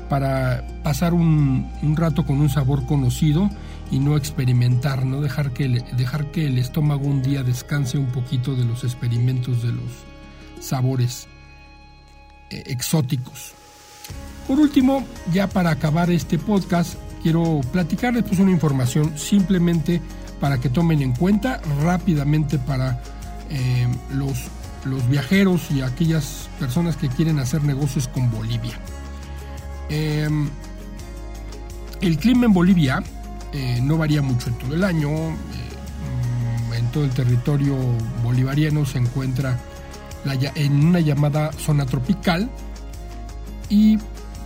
para 0.08 0.66
pasar 0.84 1.14
un, 1.14 1.68
rato 1.98 2.26
con 2.26 2.40
un 2.40 2.50
sabor 2.50 2.86
conocido 2.86 3.50
y 3.92 4.00
no 4.00 4.18
experimentar, 4.18 5.06
no 5.06 5.22
dejar 5.22 5.52
que, 5.52 5.68
dejar 5.68 6.32
que 6.32 6.48
el 6.48 6.58
estómago 6.58 7.06
un 7.06 7.22
día 7.22 7.44
descanse 7.44 7.98
un 7.98 8.08
poquito 8.08 8.56
de 8.56 8.66
los 8.66 8.84
experimentos 8.84 9.62
de 9.64 9.72
los 9.72 9.92
sabores 10.60 11.28
eh, 12.50 12.64
exóticos. 12.68 13.54
Por 14.48 14.60
último, 14.60 15.06
ya 15.32 15.48
para 15.48 15.72
acabar 15.72 16.12
este 16.12 16.38
podcast, 16.38 16.96
quiero 17.24 17.62
platicarles 17.72 18.24
pues 18.24 18.40
una 18.40 18.52
información 18.52 19.18
simplemente 19.18 20.02
para 20.40 20.60
que 20.60 20.70
tomen 20.70 21.02
en 21.02 21.14
cuenta 21.14 21.62
rápidamente 21.82 22.60
para 22.60 23.02
eh, 23.50 23.88
los, 24.14 24.46
los 24.86 25.08
viajeros 25.10 25.72
y 25.72 25.82
aquellas 25.82 26.50
personas 26.60 26.98
que 26.98 27.10
quieren 27.10 27.40
hacer 27.40 27.64
negocios 27.64 28.08
con 28.08 28.30
Bolivia. 28.30 28.80
Em, 29.90 30.50
el 32.02 32.18
clima 32.18 32.46
en 32.46 32.54
Bolivia 32.54 33.04
eh, 33.56 33.80
no 33.82 33.98
varía 33.98 34.22
mucho 34.22 34.50
en 34.50 34.56
todo 34.56 34.76
el 34.76 34.84
año. 34.84 35.10
en 35.10 36.92
todo 36.92 37.06
el 37.06 37.12
territorio 37.12 37.78
bolivariano 38.22 38.86
se 38.86 38.98
encuentra 38.98 39.58
en 40.56 40.86
una 40.86 41.00
llamada 41.00 41.54
zona 41.54 41.86
tropical 41.86 42.50
y 43.70 43.98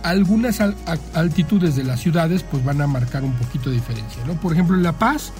algunas 0.04 0.60
altitudes 0.60 1.74
de 1.74 1.82
las 1.82 1.98
ciudades 1.98 2.44
pues 2.44 2.64
van 2.64 2.80
a 2.80 2.86
marcar 2.86 3.24
un 3.24 3.32
poquito 3.34 3.70
de 3.70 3.76
diferencia. 3.76 4.24
¿no? 4.26 4.34
Por 4.34 4.52
ejemplo, 4.52 4.76
en 4.76 4.84
La 4.84 4.92
Paz 4.92 5.32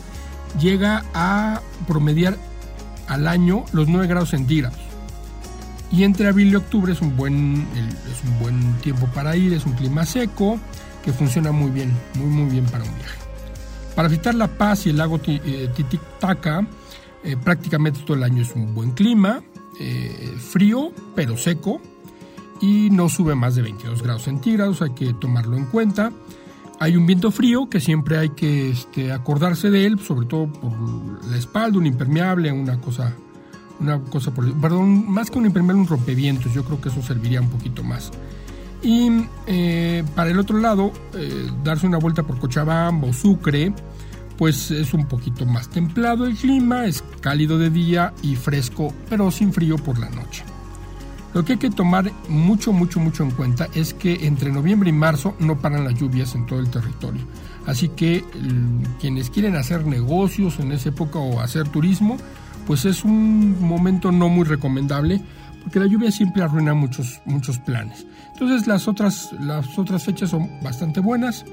llega 0.58 1.04
a 1.14 1.60
promediar 1.86 2.36
al 3.06 3.28
año 3.28 3.64
los 3.72 3.86
9 3.86 4.08
grados 4.08 4.30
centígrados. 4.30 4.78
Y 5.92 6.02
entre 6.02 6.26
abril 6.28 6.48
y 6.48 6.56
octubre 6.56 6.92
es 6.92 7.00
un 7.00 7.16
buen, 7.16 7.66
es 7.76 8.28
un 8.28 8.38
buen 8.40 8.74
tiempo 8.78 9.06
para 9.14 9.36
ir, 9.36 9.52
es 9.52 9.64
un 9.64 9.74
clima 9.74 10.04
seco 10.06 10.58
que 11.04 11.12
funciona 11.12 11.52
muy 11.52 11.70
bien, 11.70 11.92
muy 12.14 12.26
muy 12.26 12.50
bien 12.50 12.64
para 12.66 12.84
un 12.84 12.94
viaje. 12.96 13.29
Para 14.00 14.08
visitar 14.08 14.34
La 14.34 14.48
Paz 14.48 14.86
y 14.86 14.88
el 14.88 14.96
lago 14.96 15.18
Titicaca, 15.18 16.66
prácticamente 17.44 18.00
todo 18.00 18.16
el 18.16 18.22
año 18.22 18.40
es 18.40 18.54
un 18.54 18.74
buen 18.74 18.92
clima, 18.92 19.42
frío 20.38 20.90
pero 21.14 21.36
seco 21.36 21.82
y 22.62 22.88
no 22.88 23.10
sube 23.10 23.34
más 23.34 23.56
de 23.56 23.60
22 23.60 24.02
grados 24.02 24.22
centígrados, 24.22 24.80
hay 24.80 24.92
que 24.92 25.12
tomarlo 25.12 25.58
en 25.58 25.66
cuenta. 25.66 26.12
Hay 26.78 26.96
un 26.96 27.04
viento 27.04 27.30
frío 27.30 27.68
que 27.68 27.78
siempre 27.78 28.16
hay 28.16 28.30
que 28.30 28.70
este, 28.70 29.12
acordarse 29.12 29.68
de 29.68 29.84
él, 29.84 29.98
sobre 29.98 30.26
todo 30.26 30.50
por 30.50 30.72
la 31.26 31.36
espalda, 31.36 31.76
un 31.76 31.84
impermeable, 31.84 32.50
una 32.52 32.80
cosa, 32.80 33.14
una 33.80 34.00
cosa 34.00 34.32
por, 34.32 34.50
perdón, 34.62 35.10
más 35.10 35.30
que 35.30 35.36
un 35.36 35.44
impermeable, 35.44 35.82
un 35.82 35.88
rompevientos. 35.88 36.54
Yo 36.54 36.64
creo 36.64 36.80
que 36.80 36.88
eso 36.88 37.02
serviría 37.02 37.42
un 37.42 37.50
poquito 37.50 37.82
más. 37.82 38.10
Y 38.82 39.10
eh, 39.46 40.04
para 40.14 40.30
el 40.30 40.38
otro 40.38 40.58
lado, 40.58 40.92
eh, 41.14 41.50
darse 41.62 41.86
una 41.86 41.98
vuelta 41.98 42.22
por 42.22 42.38
Cochabamba 42.38 43.08
o 43.08 43.12
Sucre, 43.12 43.72
pues 44.38 44.70
es 44.70 44.94
un 44.94 45.06
poquito 45.06 45.44
más 45.44 45.68
templado 45.68 46.24
el 46.26 46.34
clima, 46.34 46.86
es 46.86 47.04
cálido 47.20 47.58
de 47.58 47.68
día 47.68 48.14
y 48.22 48.36
fresco, 48.36 48.94
pero 49.08 49.30
sin 49.30 49.52
frío 49.52 49.76
por 49.76 49.98
la 49.98 50.08
noche. 50.08 50.44
Lo 51.34 51.44
que 51.44 51.52
hay 51.52 51.58
que 51.58 51.70
tomar 51.70 52.10
mucho, 52.28 52.72
mucho, 52.72 52.98
mucho 52.98 53.22
en 53.22 53.30
cuenta 53.30 53.68
es 53.74 53.94
que 53.94 54.26
entre 54.26 54.50
noviembre 54.50 54.90
y 54.90 54.92
marzo 54.92 55.36
no 55.38 55.58
paran 55.58 55.84
las 55.84 55.94
lluvias 55.94 56.34
en 56.34 56.46
todo 56.46 56.58
el 56.58 56.70
territorio. 56.70 57.22
Así 57.66 57.90
que 57.90 58.24
quienes 58.98 59.30
quieren 59.30 59.54
hacer 59.54 59.86
negocios 59.86 60.58
en 60.58 60.72
esa 60.72 60.88
época 60.88 61.18
o 61.20 61.40
hacer 61.40 61.68
turismo, 61.68 62.16
pues 62.66 62.84
es 62.84 63.04
un 63.04 63.62
momento 63.62 64.10
no 64.10 64.28
muy 64.28 64.44
recomendable 64.44 65.22
porque 65.62 65.80
la 65.80 65.86
lluvia 65.86 66.10
siempre 66.10 66.42
arruina 66.42 66.74
muchos, 66.74 67.20
muchos 67.24 67.58
planes. 67.58 68.06
Entonces 68.32 68.66
las 68.66 68.88
otras, 68.88 69.32
las 69.40 69.78
otras 69.78 70.04
fechas 70.04 70.30
son 70.30 70.48
bastante 70.62 71.00
buenas. 71.00 71.44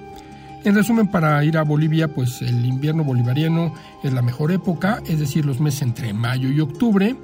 En 0.63 0.75
resumen, 0.75 1.07
para 1.07 1.43
ir 1.43 1.57
a 1.57 1.63
Bolivia, 1.63 2.07
pues 2.07 2.41
el 2.41 2.65
invierno 2.65 3.03
bolivariano 3.03 3.73
es 4.03 4.11
la 4.11 4.21
mejor 4.21 4.51
época, 4.51 5.01
es 5.07 5.19
decir, 5.19 5.45
los 5.45 5.59
meses 5.59 5.83
entre 5.83 6.13
mayo 6.13 6.49
y 6.49 6.59
octubre. 6.59 7.15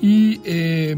Y 0.00 0.40
eh, 0.44 0.94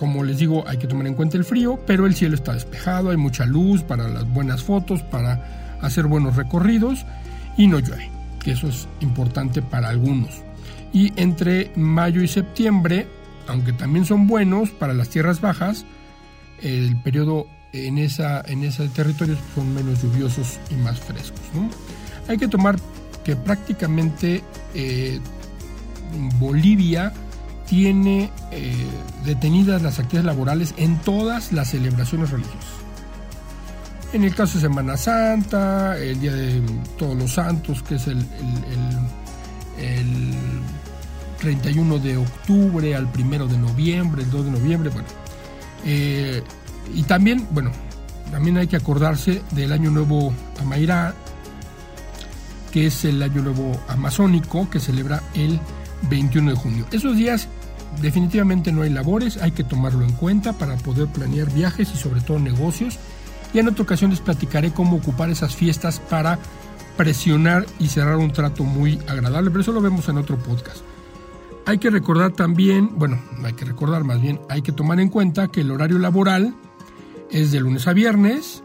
como 0.00 0.24
les 0.24 0.38
digo, 0.38 0.64
hay 0.66 0.78
que 0.78 0.86
tomar 0.86 1.06
en 1.06 1.14
cuenta 1.14 1.36
el 1.36 1.44
frío, 1.44 1.78
pero 1.86 2.06
el 2.06 2.14
cielo 2.14 2.34
está 2.34 2.54
despejado, 2.54 3.10
hay 3.10 3.16
mucha 3.16 3.44
luz 3.44 3.82
para 3.82 4.08
las 4.08 4.26
buenas 4.32 4.62
fotos, 4.62 5.02
para 5.02 5.78
hacer 5.82 6.06
buenos 6.06 6.36
recorridos 6.36 7.04
y 7.56 7.66
no 7.66 7.80
llueve, 7.80 8.10
que 8.42 8.52
eso 8.52 8.68
es 8.68 8.88
importante 9.00 9.62
para 9.62 9.88
algunos. 9.88 10.42
Y 10.92 11.12
entre 11.20 11.70
mayo 11.76 12.22
y 12.22 12.28
septiembre, 12.28 13.06
aunque 13.50 13.72
también 13.72 14.04
son 14.04 14.26
buenos 14.26 14.70
para 14.70 14.94
las 14.94 15.08
tierras 15.08 15.40
bajas, 15.40 15.84
el 16.62 16.96
periodo 16.96 17.46
en, 17.72 17.98
esa, 17.98 18.42
en 18.46 18.64
ese 18.64 18.88
territorio 18.88 19.36
son 19.54 19.74
menos 19.74 20.02
lluviosos 20.02 20.58
y 20.70 20.74
más 20.74 21.00
frescos. 21.00 21.40
Hay 22.28 22.38
que 22.38 22.48
tomar 22.48 22.76
que 23.24 23.36
prácticamente 23.36 24.42
eh, 24.74 25.20
Bolivia 26.38 27.12
tiene 27.66 28.30
eh, 28.50 28.74
detenidas 29.24 29.82
las 29.82 29.98
actividades 29.98 30.26
laborales 30.26 30.74
en 30.76 30.98
todas 30.98 31.52
las 31.52 31.70
celebraciones 31.70 32.30
religiosas. 32.30 32.80
En 34.12 34.24
el 34.24 34.34
caso 34.34 34.54
de 34.54 34.62
Semana 34.62 34.96
Santa, 34.96 35.96
el 35.96 36.20
Día 36.20 36.32
de 36.32 36.60
Todos 36.98 37.16
los 37.16 37.32
Santos, 37.32 37.80
que 37.84 37.94
es 37.94 38.08
el, 38.08 38.26
31 41.40 41.98
de 41.98 42.16
octubre 42.16 42.94
al 42.94 43.06
1 43.06 43.46
de 43.46 43.58
noviembre, 43.58 44.22
el 44.22 44.30
2 44.30 44.44
de 44.46 44.50
noviembre, 44.50 44.90
bueno. 44.90 45.08
Eh, 45.84 46.42
y 46.94 47.02
también, 47.04 47.46
bueno, 47.50 47.70
también 48.30 48.56
hay 48.58 48.66
que 48.66 48.76
acordarse 48.76 49.42
del 49.52 49.72
Año 49.72 49.90
Nuevo 49.90 50.32
Amairá, 50.60 51.14
que 52.70 52.86
es 52.86 53.04
el 53.04 53.22
Año 53.22 53.42
Nuevo 53.42 53.72
Amazónico, 53.88 54.70
que 54.70 54.78
celebra 54.78 55.22
el 55.34 55.58
21 56.08 56.50
de 56.50 56.56
junio. 56.56 56.86
Esos 56.92 57.16
días 57.16 57.48
Definitivamente 58.00 58.72
no 58.72 58.82
hay 58.82 58.90
labores, 58.90 59.36
hay 59.38 59.50
que 59.50 59.64
tomarlo 59.64 60.04
en 60.04 60.12
cuenta 60.12 60.52
para 60.52 60.76
poder 60.76 61.08
planear 61.08 61.52
viajes 61.52 61.90
y 61.92 61.96
sobre 61.96 62.20
todo 62.20 62.38
negocios. 62.38 62.98
Y 63.52 63.58
en 63.58 63.68
otra 63.68 63.82
ocasión 63.82 64.10
les 64.10 64.20
platicaré 64.20 64.72
cómo 64.72 64.96
ocupar 64.96 65.28
esas 65.28 65.56
fiestas 65.56 65.98
para 65.98 66.38
presionar 66.96 67.66
y 67.78 67.88
cerrar 67.88 68.16
un 68.16 68.32
trato 68.32 68.62
muy 68.62 69.00
agradable, 69.08 69.50
pero 69.50 69.62
eso 69.62 69.72
lo 69.72 69.80
vemos 69.80 70.08
en 70.08 70.18
otro 70.18 70.38
podcast. 70.38 70.78
Hay 71.66 71.78
que 71.78 71.90
recordar 71.90 72.32
también, 72.32 72.90
bueno, 72.96 73.18
hay 73.44 73.52
que 73.52 73.64
recordar 73.64 74.04
más 74.04 74.20
bien, 74.20 74.40
hay 74.48 74.62
que 74.62 74.72
tomar 74.72 74.98
en 75.00 75.08
cuenta 75.08 75.48
que 75.48 75.60
el 75.60 75.70
horario 75.70 75.98
laboral 75.98 76.54
es 77.30 77.52
de 77.52 77.60
lunes 77.60 77.86
a 77.86 77.92
viernes, 77.92 78.64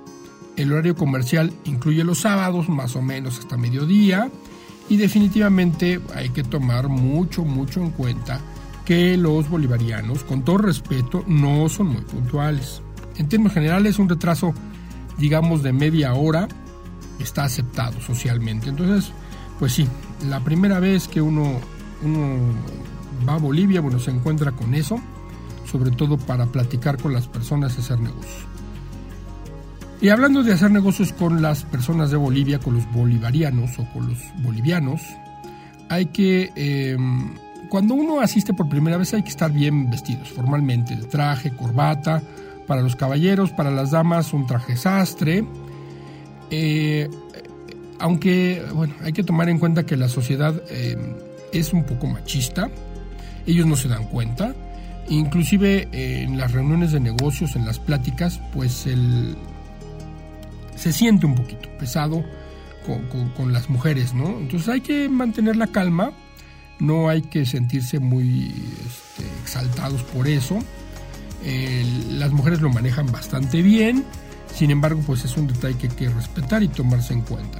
el 0.55 0.71
horario 0.71 0.95
comercial 0.95 1.53
incluye 1.65 2.03
los 2.03 2.19
sábados 2.19 2.69
más 2.69 2.95
o 2.95 3.01
menos 3.01 3.39
hasta 3.39 3.57
mediodía 3.57 4.31
y 4.89 4.97
definitivamente 4.97 5.99
hay 6.15 6.29
que 6.29 6.43
tomar 6.43 6.87
mucho, 6.87 7.43
mucho 7.43 7.81
en 7.81 7.91
cuenta 7.91 8.39
que 8.85 9.17
los 9.17 9.49
bolivarianos, 9.49 10.23
con 10.23 10.43
todo 10.43 10.59
respeto, 10.59 11.23
no 11.27 11.67
son 11.69 11.87
muy 11.87 12.01
puntuales. 12.01 12.81
En 13.17 13.27
términos 13.27 13.53
generales, 13.53 13.97
un 13.97 14.07
retraso, 14.07 14.53
digamos, 15.17 15.63
de 15.63 15.73
media 15.73 16.13
hora 16.13 16.47
está 17.19 17.45
aceptado 17.45 17.99
socialmente. 17.99 18.69
Entonces, 18.69 19.11
pues 19.57 19.73
sí, 19.73 19.87
la 20.27 20.39
primera 20.41 20.79
vez 20.79 21.07
que 21.07 21.19
uno, 21.19 21.59
uno 22.03 22.39
va 23.27 23.35
a 23.35 23.37
Bolivia, 23.37 23.81
bueno, 23.81 23.99
se 23.99 24.11
encuentra 24.11 24.51
con 24.51 24.73
eso, 24.73 24.99
sobre 25.65 25.91
todo 25.91 26.17
para 26.17 26.45
platicar 26.47 26.97
con 26.97 27.13
las 27.13 27.27
personas 27.27 27.75
y 27.77 27.81
hacer 27.81 27.99
negocios. 27.99 28.47
Y 30.01 30.09
hablando 30.09 30.43
de 30.43 30.53
hacer 30.53 30.71
negocios 30.71 31.13
con 31.13 31.41
las 31.41 31.63
personas 31.63 32.11
de 32.11 32.17
Bolivia, 32.17 32.59
con 32.59 32.75
los 32.75 32.91
bolivarianos 32.91 33.79
o 33.79 33.85
con 33.93 34.09
los 34.09 34.19
bolivianos, 34.43 35.01
hay 35.89 36.07
que 36.07 36.51
em, 36.55 37.33
cuando 37.69 37.93
uno 37.93 38.19
asiste 38.19 38.53
por 38.53 38.69
primera 38.69 38.97
vez 38.97 39.13
hay 39.13 39.23
que 39.23 39.29
estar 39.29 39.51
bien 39.51 39.89
vestidos, 39.89 40.29
formalmente, 40.29 40.95
traje, 41.09 41.51
corbata, 41.51 42.21
para 42.67 42.81
los 42.81 42.95
caballeros, 42.95 43.51
para 43.51 43.71
las 43.71 43.91
damas 43.91 44.33
un 44.33 44.47
traje 44.47 44.75
sastre. 44.75 45.45
Eh, 46.49 47.09
aunque, 47.99 48.63
bueno, 48.73 48.93
hay 49.03 49.13
que 49.13 49.23
tomar 49.23 49.49
en 49.49 49.59
cuenta 49.59 49.85
que 49.85 49.95
la 49.95 50.09
sociedad 50.09 50.61
eh, 50.69 50.97
es 51.59 51.73
un 51.73 51.83
poco 51.83 52.07
machista, 52.07 52.69
ellos 53.45 53.65
no 53.65 53.75
se 53.75 53.87
dan 53.87 54.05
cuenta. 54.05 54.55
Inclusive 55.07 55.87
eh, 55.91 56.23
en 56.23 56.37
las 56.37 56.51
reuniones 56.51 56.91
de 56.91 56.99
negocios, 56.99 57.55
en 57.55 57.65
las 57.65 57.79
pláticas, 57.79 58.39
pues 58.53 58.87
el, 58.87 59.35
se 60.75 60.91
siente 60.91 61.25
un 61.25 61.35
poquito 61.35 61.69
pesado 61.77 62.23
con, 63.35 63.51
las 63.51 63.69
mujeres, 63.69 64.13
¿no? 64.13 64.37
Entonces 64.39 64.69
hay 64.69 64.81
que 64.81 65.09
mantener 65.09 65.55
la 65.55 65.67
calma, 65.67 66.11
no 66.79 67.09
hay 67.09 67.23
que 67.23 67.45
sentirse 67.45 67.99
muy 67.99 68.53
este, 68.85 69.23
exaltados 69.41 70.03
por 70.03 70.27
eso. 70.27 70.59
las 72.11 72.31
mujeres 72.31 72.61
lo 72.61 72.69
manejan 72.69 73.11
bastante 73.11 73.63
bien, 73.63 74.03
sin 74.53 74.69
embargo, 74.71 75.01
pues 75.05 75.25
es 75.25 75.35
un 75.35 75.47
detalle 75.47 75.77
que 75.77 75.87
hay 75.87 75.95
que 75.95 76.09
respetar 76.09 76.61
y 76.61 76.67
tomarse 76.67 77.13
en 77.13 77.21
cuenta, 77.21 77.59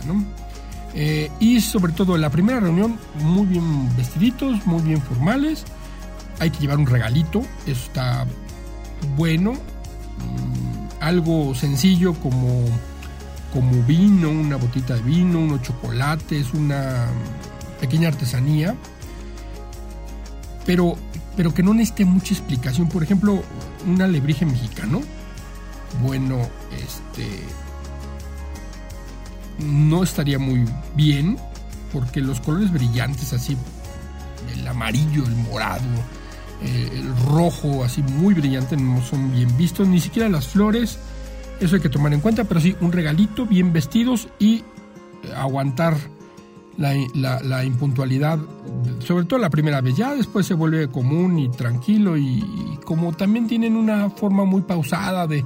eh, 0.96 1.30
y 1.40 1.62
sobre 1.62 1.94
todo 1.94 2.16
en 2.16 2.22
la 2.22 2.30
primera 2.30 2.60
reunión, 2.60 2.98
muy 3.22 3.46
bien 3.46 3.96
vestiditos, 3.96 4.66
muy 4.66 4.82
bien 4.82 5.02
formales. 5.02 5.66
Hay 6.40 6.50
que 6.50 6.60
llevar 6.60 6.78
un 6.78 6.88
regalito, 6.88 7.42
eso 7.66 7.86
está 7.86 8.26
bueno. 9.16 9.52
Mm, 9.54 11.04
algo 11.04 11.54
sencillo 11.54 12.14
como, 12.16 12.66
como 13.54 13.84
vino, 13.84 14.30
una 14.30 14.56
botita 14.56 14.96
de 14.96 15.02
vino, 15.02 15.40
unos 15.40 15.62
chocolates, 15.62 16.54
una 16.54 17.08
pequeña 17.80 18.08
artesanía 18.08 18.76
pero, 20.66 20.96
pero 21.38 21.54
que 21.54 21.64
no 21.64 21.74
necesite 21.74 22.06
mucha 22.06 22.34
explicación. 22.34 22.90
Por 22.90 23.04
ejemplo, 23.04 23.44
un 23.88 24.02
alebrije 24.02 24.46
mexicano, 24.46 25.02
bueno, 26.02 26.40
este 26.72 27.28
no 29.60 30.04
estaría 30.04 30.40
muy 30.40 30.66
bien 30.96 31.38
porque 31.94 32.22
los 32.22 32.42
colores 32.42 32.72
brillantes 32.72 33.32
así, 33.34 33.56
el 34.54 34.68
amarillo, 34.68 35.24
el 35.26 35.36
morado, 35.36 35.84
eh, 36.62 36.90
el 36.94 37.16
rojo, 37.26 37.84
así 37.84 38.02
muy 38.02 38.34
brillante, 38.34 38.76
no 38.76 39.02
son 39.02 39.32
bien 39.32 39.56
vistos, 39.58 39.88
ni 39.88 40.00
siquiera 40.00 40.28
las 40.28 40.48
flores, 40.48 41.00
eso 41.60 41.76
hay 41.76 41.82
que 41.82 41.90
tomar 41.90 42.14
en 42.14 42.20
cuenta, 42.20 42.44
pero 42.44 42.60
sí 42.60 42.76
un 42.82 42.92
regalito, 42.92 43.46
bien 43.46 43.72
vestidos 43.72 44.28
y 44.40 44.64
aguantar 45.36 45.96
la, 46.78 47.64
impuntualidad, 47.64 48.40
sobre 49.00 49.26
todo 49.26 49.40
la 49.40 49.50
primera 49.50 49.80
vez, 49.82 49.96
ya 49.96 50.14
después 50.14 50.46
se 50.46 50.54
vuelve 50.54 50.90
común 50.90 51.40
y 51.40 51.50
tranquilo 51.50 52.18
y, 52.18 52.44
como 52.84 53.14
también 53.14 53.48
tienen 53.48 53.76
una 53.76 54.10
forma 54.10 54.44
muy 54.44 54.62
pausada 54.62 55.26
de, 55.28 55.46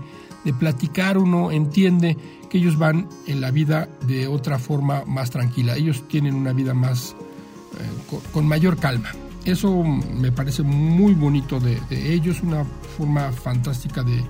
platicar, 0.60 1.17
uno 1.17 1.52
entiende 1.52 2.17
que 2.49 2.58
ellos 2.58 2.78
van 2.78 3.08
en 3.28 3.41
la 3.41 3.52
vida 3.52 3.89
de 4.08 4.28
otra 4.28 4.58
forma 4.58 5.04
más 5.06 5.30
tranquila, 5.30 5.75
ellos 5.75 6.08
tienen 6.08 6.36
una 6.36 6.54
vida 6.54 6.73
más 6.73 7.15
eh, 7.80 8.17
con, 8.32 8.47
mayor 8.47 8.78
calma. 8.78 9.10
Eso 9.45 9.84
me 9.84 10.32
parece 10.32 10.63
muy 10.63 11.13
bonito 11.13 11.60
de, 11.60 11.80
ellos, 11.91 12.41
una 12.41 12.65
forma 12.97 13.32
fantástica 13.32 14.04
de, 14.04 14.23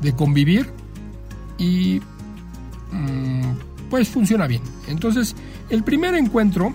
de 0.00 0.12
convivir 0.14 0.70
y 1.58 2.00
mm, 2.92 3.88
pues 3.90 4.08
funciona 4.08 4.46
bien. 4.46 4.62
Entonces, 4.86 5.34
El 5.70 5.84
primer 5.84 6.14
encuentro 6.14 6.72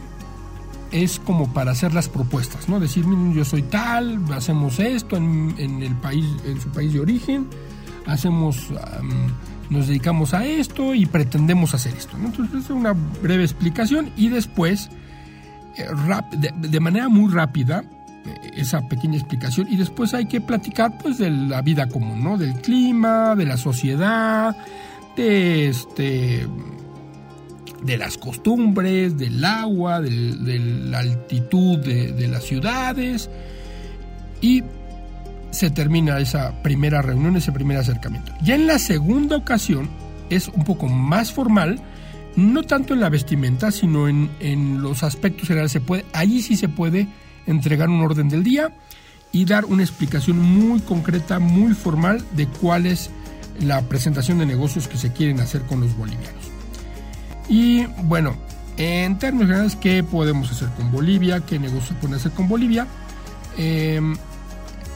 es 0.91 1.19
como 1.19 1.51
para 1.51 1.71
hacer 1.71 1.93
las 1.93 2.07
propuestas, 2.07 2.69
¿no? 2.69 2.79
Decir, 2.79 3.05
yo 3.33 3.43
soy 3.43 3.63
tal, 3.63 4.23
hacemos 4.31 4.79
esto 4.79 5.17
en, 5.17 5.55
el 5.57 5.95
país, 5.95 6.25
en 6.45 6.61
su 6.61 6.69
país 6.69 6.93
de 6.93 6.99
origen, 6.99 7.47
hacemos, 8.05 8.69
nos 9.69 9.87
dedicamos 9.87 10.33
a 10.33 10.45
esto 10.45 10.93
y 10.93 11.05
pretendemos 11.05 11.73
hacer 11.73 11.93
esto. 11.95 12.17
Entonces 12.23 12.65
es 12.65 12.69
una 12.69 12.93
breve 12.93 13.43
explicación 13.43 14.11
y 14.17 14.29
después, 14.29 14.89
eh, 15.77 15.87
de, 16.51 16.79
manera 16.79 17.09
muy 17.09 17.31
rápida, 17.31 17.83
eh, 18.25 18.51
esa 18.55 18.87
pequeña 18.87 19.17
explicación 19.17 19.67
y 19.69 19.77
después 19.77 20.13
hay 20.13 20.25
que 20.25 20.41
platicar 20.41 20.97
pues 20.97 21.17
de 21.17 21.29
la 21.29 21.61
vida 21.61 21.87
común, 21.89 22.23
¿no? 22.23 22.37
Del 22.37 22.53
clima, 22.55 23.35
de 23.35 23.45
la 23.45 23.57
sociedad, 23.57 24.55
de 25.15 25.69
este 25.69 26.47
de 27.83 27.97
las 27.97 28.17
costumbres, 28.17 29.17
del 29.17 29.43
agua, 29.43 30.01
de 30.01 30.59
la 30.89 30.99
altitud 30.99 31.79
de, 31.79 32.27
las 32.27 32.43
ciudades 32.43 33.29
y 34.41 34.63
se 35.53 35.69
termina 35.69 36.19
esa 36.19 36.51
primera 36.63 37.01
reunión, 37.01 37.35
ese 37.35 37.51
primer 37.51 37.77
acercamiento. 37.77 38.33
Ya 38.41 38.55
en 38.55 38.67
la 38.67 38.79
segunda 38.79 39.37
ocasión 39.37 39.89
es 40.29 40.47
un 40.47 40.63
poco 40.63 40.87
más 40.87 41.31
formal, 41.31 41.79
no 42.35 42.63
tanto 42.63 42.93
en 42.93 42.99
la 42.99 43.09
vestimenta, 43.09 43.71
sino 43.71 44.07
en, 44.07 44.31
en 44.39 44.81
los 44.81 45.03
aspectos 45.03 45.47
generales. 45.47 45.71
Se 45.71 45.81
puede, 45.81 46.05
allí 46.13 46.41
sí 46.41 46.57
se 46.57 46.69
puede 46.69 47.07
entregar 47.45 47.89
un 47.89 48.01
orden 48.01 48.29
del 48.29 48.43
día 48.43 48.73
y 49.31 49.45
dar 49.45 49.65
una 49.65 49.83
explicación 49.83 50.39
muy 50.39 50.79
concreta, 50.79 51.39
muy 51.39 51.73
formal 51.73 52.23
de 52.35 52.47
cuál 52.47 52.85
es 52.85 53.11
la 53.59 53.81
presentación 53.81 54.39
de 54.39 54.45
negocios 54.45 54.87
que 54.87 54.97
se 54.97 55.13
quieren 55.13 55.39
hacer 55.39 55.61
con 55.63 55.81
los 55.81 55.95
bolivianos. 55.95 56.51
Y 57.47 57.85
bueno, 58.03 58.35
en 58.77 59.19
términos 59.19 59.47
generales, 59.47 59.75
¿qué 59.75 60.03
podemos 60.03 60.51
hacer 60.51 60.69
con 60.69 60.91
Bolivia? 60.91 61.41
¿Qué 61.41 61.59
negocios 61.59 61.89
se 61.89 61.93
pueden 61.95 62.15
hacer 62.15 62.31
con 62.31 62.47
Bolivia? 62.47 62.87
Em, 63.57 64.15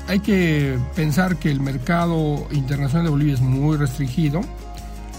hay 0.07 0.19
que 0.19 0.77
pensar 0.95 1.37
que 1.37 1.51
el 1.51 1.59
mercado 1.59 2.47
internacional 2.51 3.05
de 3.05 3.11
Bolivia 3.11 3.33
es 3.33 3.41
muy 3.41 3.77
restringido. 3.77 4.41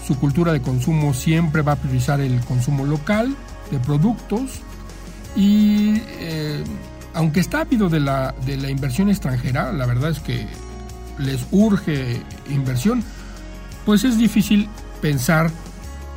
Su 0.05 0.17
cultura 0.17 0.51
de 0.51 0.61
consumo 0.61 1.13
siempre 1.13 1.61
va 1.61 1.73
a 1.73 1.75
priorizar 1.75 2.19
el 2.19 2.39
consumo 2.41 2.85
local 2.85 3.35
de 3.71 3.79
productos. 3.79 4.61
Y 5.35 6.01
eh, 6.19 6.63
aunque 7.13 7.39
está 7.39 7.61
ávido 7.61 7.89
de 7.89 7.99
la, 7.99 8.33
de 8.45 8.57
la 8.57 8.69
inversión 8.69 9.09
extranjera, 9.09 9.71
la 9.71 9.85
verdad 9.85 10.09
es 10.09 10.19
que 10.19 10.47
les 11.19 11.45
urge 11.51 12.21
inversión, 12.49 13.03
pues 13.85 14.03
es 14.03 14.17
difícil 14.17 14.67
pensar 15.01 15.51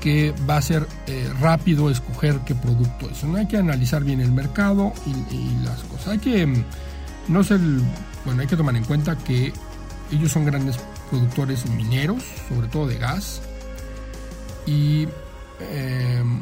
que 0.00 0.35
va 0.48 0.56
a 0.56 0.62
ser 0.62 0.87
eh, 1.06 1.30
rápido 1.40 1.88
escoger 1.90 2.40
qué 2.46 2.54
producto 2.54 3.08
es. 3.08 3.22
¿no? 3.24 3.37
Hay 3.37 3.46
que 3.46 3.56
analizar 3.56 4.02
bien 4.02 4.20
el 4.20 4.32
mercado 4.32 4.92
y, 5.06 5.64
las 5.64 5.80
cosas. 5.85 6.08
Hay 6.08 6.18
que 6.18 6.46
mm, 6.46 6.64
no 7.28 7.44
ser, 7.44 7.61
bueno, 8.24 8.40
hay 8.40 8.46
que 8.46 8.56
tomar 8.56 8.76
en 8.76 8.85
cuenta 8.85 9.16
que 9.16 9.52
ellos 10.11 10.32
son 10.32 10.44
grandes 10.44 10.78
productores 11.11 11.68
mineros, 11.70 12.22
sobre 12.48 12.68
todo 12.68 12.87
de 12.87 12.98
gas, 12.98 13.42
y, 14.66 15.08
em, 15.61 16.40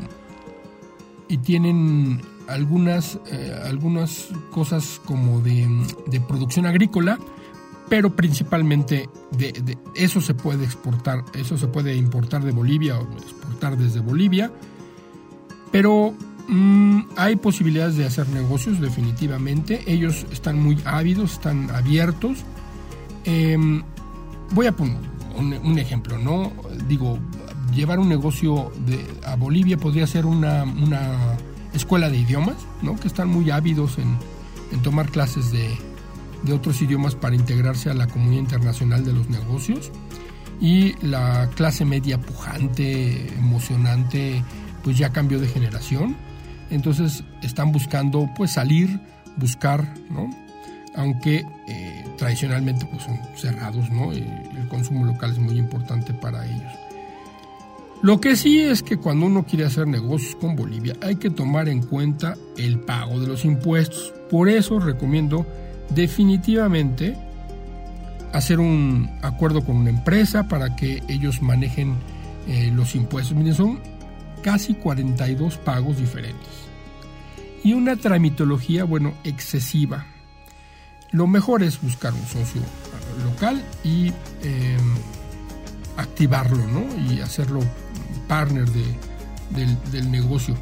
y 1.29 1.39
tienen 1.39 2.23
algunas, 2.49 3.19
eh, 3.31 3.59
algunas 3.65 4.29
cosas 4.51 5.01
como 5.05 5.41
de, 5.41 5.69
de 6.07 6.21
producción 6.21 6.67
agrícola 6.67 7.19
pero 7.91 8.15
principalmente 8.15 9.11
de, 9.33 9.77
eso 9.97 10.21
se 10.21 10.33
puede 10.33 10.65
exportar, 10.65 11.25
eso 11.35 11.59
se 11.59 11.67
puede 11.67 11.97
importar 11.97 12.43
de 12.45 12.53
Bolivia 12.53 12.97
o 12.99 13.03
exportar 13.19 13.77
desde 13.77 13.99
Bolivia, 13.99 14.51
pero 15.73 16.15
mm, 16.51 17.13
hay 17.17 17.37
posibilidades 17.37 17.97
de 17.97 18.07
hacer 18.07 18.29
negocios 18.29 18.81
definitivamente, 18.81 19.83
ellos 19.87 20.27
están 20.33 20.61
muy 20.61 20.79
ávidos, 20.85 21.33
están 21.33 21.71
abiertos. 21.71 22.39
Em, 23.25 23.83
voy 24.53 24.67
a 24.67 24.73
poner 24.73 24.99
un, 25.37 25.79
ejemplo, 25.79 26.19
¿no? 26.19 26.53
Digo, 26.89 27.19
llevar 27.75 27.99
un 27.99 28.09
negocio 28.09 28.73
a 29.25 29.37
Bolivia 29.37 29.79
podría 29.79 30.07
ser 30.07 30.27
una, 30.27 30.65
escuela 31.73 32.11
de 32.11 32.19
idiomas, 32.19 32.57
¿no? 32.83 32.97
Que 32.97 33.09
están 33.09 33.29
muy 33.29 33.51
ávidos 33.51 33.97
en 33.99 34.83
tomar 34.83 35.09
clases 35.11 35.53
de, 35.53 35.79
de 36.43 36.53
otros 36.53 36.81
idiomas 36.83 37.15
para 37.15 37.35
integrarse 37.35 37.91
a 37.91 37.95
la 37.95 38.07
comunidad 38.07 38.43
internacional 38.43 39.05
de 39.05 39.13
los 39.13 39.29
negocios 39.29 39.91
y 40.61 40.95
la 41.05 41.49
clase 41.55 41.85
media 41.85 42.21
pujante, 42.21 43.33
emocionante, 43.35 44.43
pues 44.83 44.99
ya 44.99 45.11
cambió 45.11 45.39
de 45.39 45.49
generación. 45.49 46.17
Entonces 46.71 47.25
están 47.43 47.73
buscando 47.73 48.31
pues 48.37 48.53
salir, 48.53 49.01
buscar, 49.37 49.95
¿no? 50.11 50.31
Aunque 50.95 51.45
eh, 51.69 52.05
tradicionalmente 52.17 52.87
pues 52.87 53.03
son 53.03 53.19
cerrados, 53.37 53.91
¿no? 53.91 54.13
el 54.13 54.69
consumo 54.69 55.05
local 55.05 55.33
es 55.33 55.39
muy 55.39 55.57
importante 55.57 56.13
para 56.13 56.45
ellos. 56.47 56.73
Lo 58.03 58.19
que 58.19 58.35
sí 58.35 58.59
es 58.61 58.83
que 58.83 58.97
cuando 58.97 59.27
uno 59.27 59.45
quiere 59.45 59.67
hacer 59.67 59.87
negocios 59.87 60.35
con 60.37 60.57
Bolivia 60.57 60.95
hay 61.03 61.17
que 61.17 61.29
tomar 61.29 61.69
en 61.69 61.83
cuenta 61.83 62.35
el 62.57 62.81
pago 62.81 63.21
de 63.21 63.27
los 63.27 63.45
impuestos. 63.45 64.15
Por 64.31 64.49
eso 64.49 64.81
recomiendo 64.81 65.47
definitivamente 65.91 67.15
hacer 68.33 68.59
un 68.59 69.11
acuerdo 69.21 69.63
con 69.65 69.77
una 69.77 69.91
empresa 69.91 70.49
para 70.49 70.77
que 70.77 71.03
ellos 71.09 71.43
manejen 71.43 71.97
eh, 72.49 72.73
los 72.75 72.95
impuestos. 72.95 73.37
Miren, 73.37 73.55
son 73.55 73.81
casi 74.43 74.75
42 74.75 75.57
pagos 75.59 75.99
diferentes. 75.99 76.49
Y 77.63 77.75
una 77.75 77.97
tramitología, 77.97 78.85
bueno, 78.85 79.15
excesiva. 79.25 80.07
Lo 81.11 81.27
mejor 81.27 81.63
es 81.63 81.81
buscar 81.81 82.13
un 82.15 82.27
socio 82.27 82.63
local 83.25 83.63
y 83.85 84.09
em, 84.43 84.95
activarlo, 85.97 86.67
¿no? 86.67 86.85
Y 87.13 87.21
hacerlo 87.21 87.61
partner 88.29 88.69
del 88.71 90.11
negocio. 90.11 90.57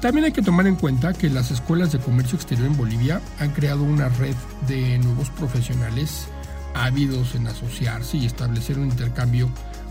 También 0.00 0.26
hay 0.26 0.32
que 0.32 0.42
tomar 0.42 0.66
en 0.66 0.76
cuenta 0.76 1.12
que 1.14 1.30
las 1.30 1.50
escuelas 1.50 1.92
de 1.92 1.98
comercio 1.98 2.36
exterior 2.36 2.66
en 2.66 2.76
Bolivia 2.76 3.20
han 3.40 3.50
creado 3.52 3.82
una 3.82 4.08
red 4.10 4.34
de 4.68 4.98
nuevos 4.98 5.30
profesionales 5.30 6.28
ávidos 6.74 7.34
en 7.34 7.46
asociarse 7.46 8.18
y 8.18 8.26
establecer 8.26 8.78
un 8.78 8.90
intercambio 8.90 9.48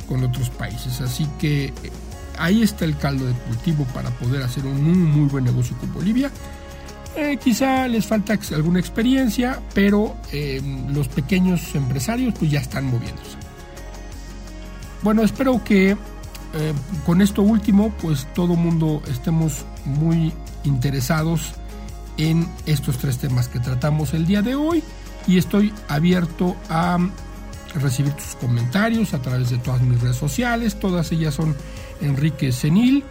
con 0.07 0.23
otros 0.23 0.49
países. 0.49 1.01
Así 1.01 1.27
que 1.39 1.73
ahí 2.37 2.63
está 2.63 2.85
el 2.85 2.97
caldo 2.97 3.25
de 3.25 3.33
cultivo 3.33 3.85
para 3.93 4.09
poder 4.11 4.43
hacer 4.43 4.65
un 4.65 5.11
muy, 5.11 5.27
buen 5.27 5.43
negocio 5.43 5.77
con 5.77 5.93
Bolivia. 5.93 6.31
Eh, 7.15 7.37
quizá 7.43 7.87
les 7.87 8.05
falta 8.05 8.37
alguna 8.55 8.79
experiencia, 8.79 9.59
pero 9.73 10.15
eh, 10.31 10.61
los 10.89 11.07
pequeños 11.07 11.75
empresarios 11.75 12.33
pues 12.37 12.49
ya 12.49 12.59
están 12.59 12.85
moviéndose. 12.85 13.37
Bueno, 15.03 15.21
espero 15.23 15.63
que 15.63 15.91
eh, 15.91 16.73
con 17.05 17.21
esto 17.21 17.41
último, 17.41 17.93
pues 18.01 18.27
todo 18.33 18.55
mundo 18.55 19.01
estemos 19.07 19.65
muy 19.85 20.33
interesados 20.63 21.53
en 22.17 22.47
estos 22.65 22.97
tres 22.97 23.17
temas 23.17 23.47
que 23.47 23.59
tratamos 23.59 24.13
el 24.13 24.25
día 24.25 24.41
de 24.41 24.55
hoy 24.55 24.83
y 25.27 25.37
estoy 25.37 25.73
abierto 25.87 26.55
a 26.69 26.97
recibir 27.75 28.13
tus 28.13 28.35
comentarios 28.35 29.13
a 29.13 29.21
través 29.21 29.49
de 29.49 29.57
todas 29.57 29.81
mis 29.81 29.99
redes 29.99 30.17
sociales, 30.17 30.79
todas 30.79 31.11
ellas 31.11 31.33
son 31.33 31.55
Enrique 32.03 32.51
Senil 32.51 33.03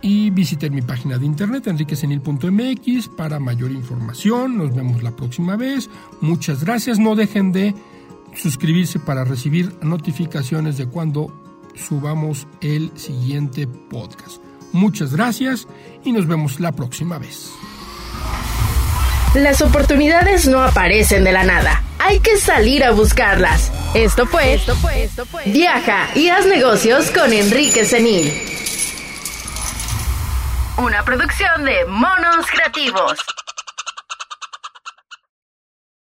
y 0.00 0.30
visiten 0.30 0.74
mi 0.74 0.82
página 0.82 1.16
de 1.16 1.26
internet 1.26 1.68
enriquesenil.mx 1.68 3.08
para 3.08 3.38
mayor 3.38 3.70
información. 3.70 4.58
Nos 4.58 4.74
vemos 4.74 5.02
la 5.02 5.14
próxima 5.14 5.56
vez. 5.56 5.88
Muchas 6.20 6.64
gracias. 6.64 6.98
No 6.98 7.14
dejen 7.14 7.52
de 7.52 7.74
suscribirse 8.34 8.98
para 8.98 9.24
recibir 9.24 9.72
notificaciones 9.82 10.76
de 10.76 10.86
cuando 10.86 11.32
subamos 11.74 12.46
el 12.60 12.90
siguiente 12.96 13.66
podcast. 13.66 14.42
Muchas 14.72 15.14
gracias 15.14 15.68
y 16.04 16.12
nos 16.12 16.26
vemos 16.26 16.58
la 16.58 16.72
próxima 16.72 17.18
vez. 17.18 17.50
Las 19.34 19.62
oportunidades 19.62 20.46
no 20.48 20.62
aparecen 20.62 21.24
de 21.24 21.32
la 21.32 21.44
nada. 21.44 21.81
Hay 22.04 22.18
que 22.18 22.36
salir 22.36 22.84
a 22.84 22.90
buscarlas. 22.90 23.70
Esto 23.94 24.26
fue, 24.26 24.54
esto 24.54 24.74
fue, 24.74 25.04
esto 25.04 25.24
fue. 25.24 25.44
Viaja 25.46 26.08
y 26.16 26.30
haz 26.30 26.46
negocios 26.46 27.12
con 27.12 27.32
Enrique 27.32 27.84
Senil. 27.84 28.32
Una 30.78 31.04
producción 31.04 31.64
de 31.64 31.84
Monos 31.86 32.46
Creativos. 32.50 33.18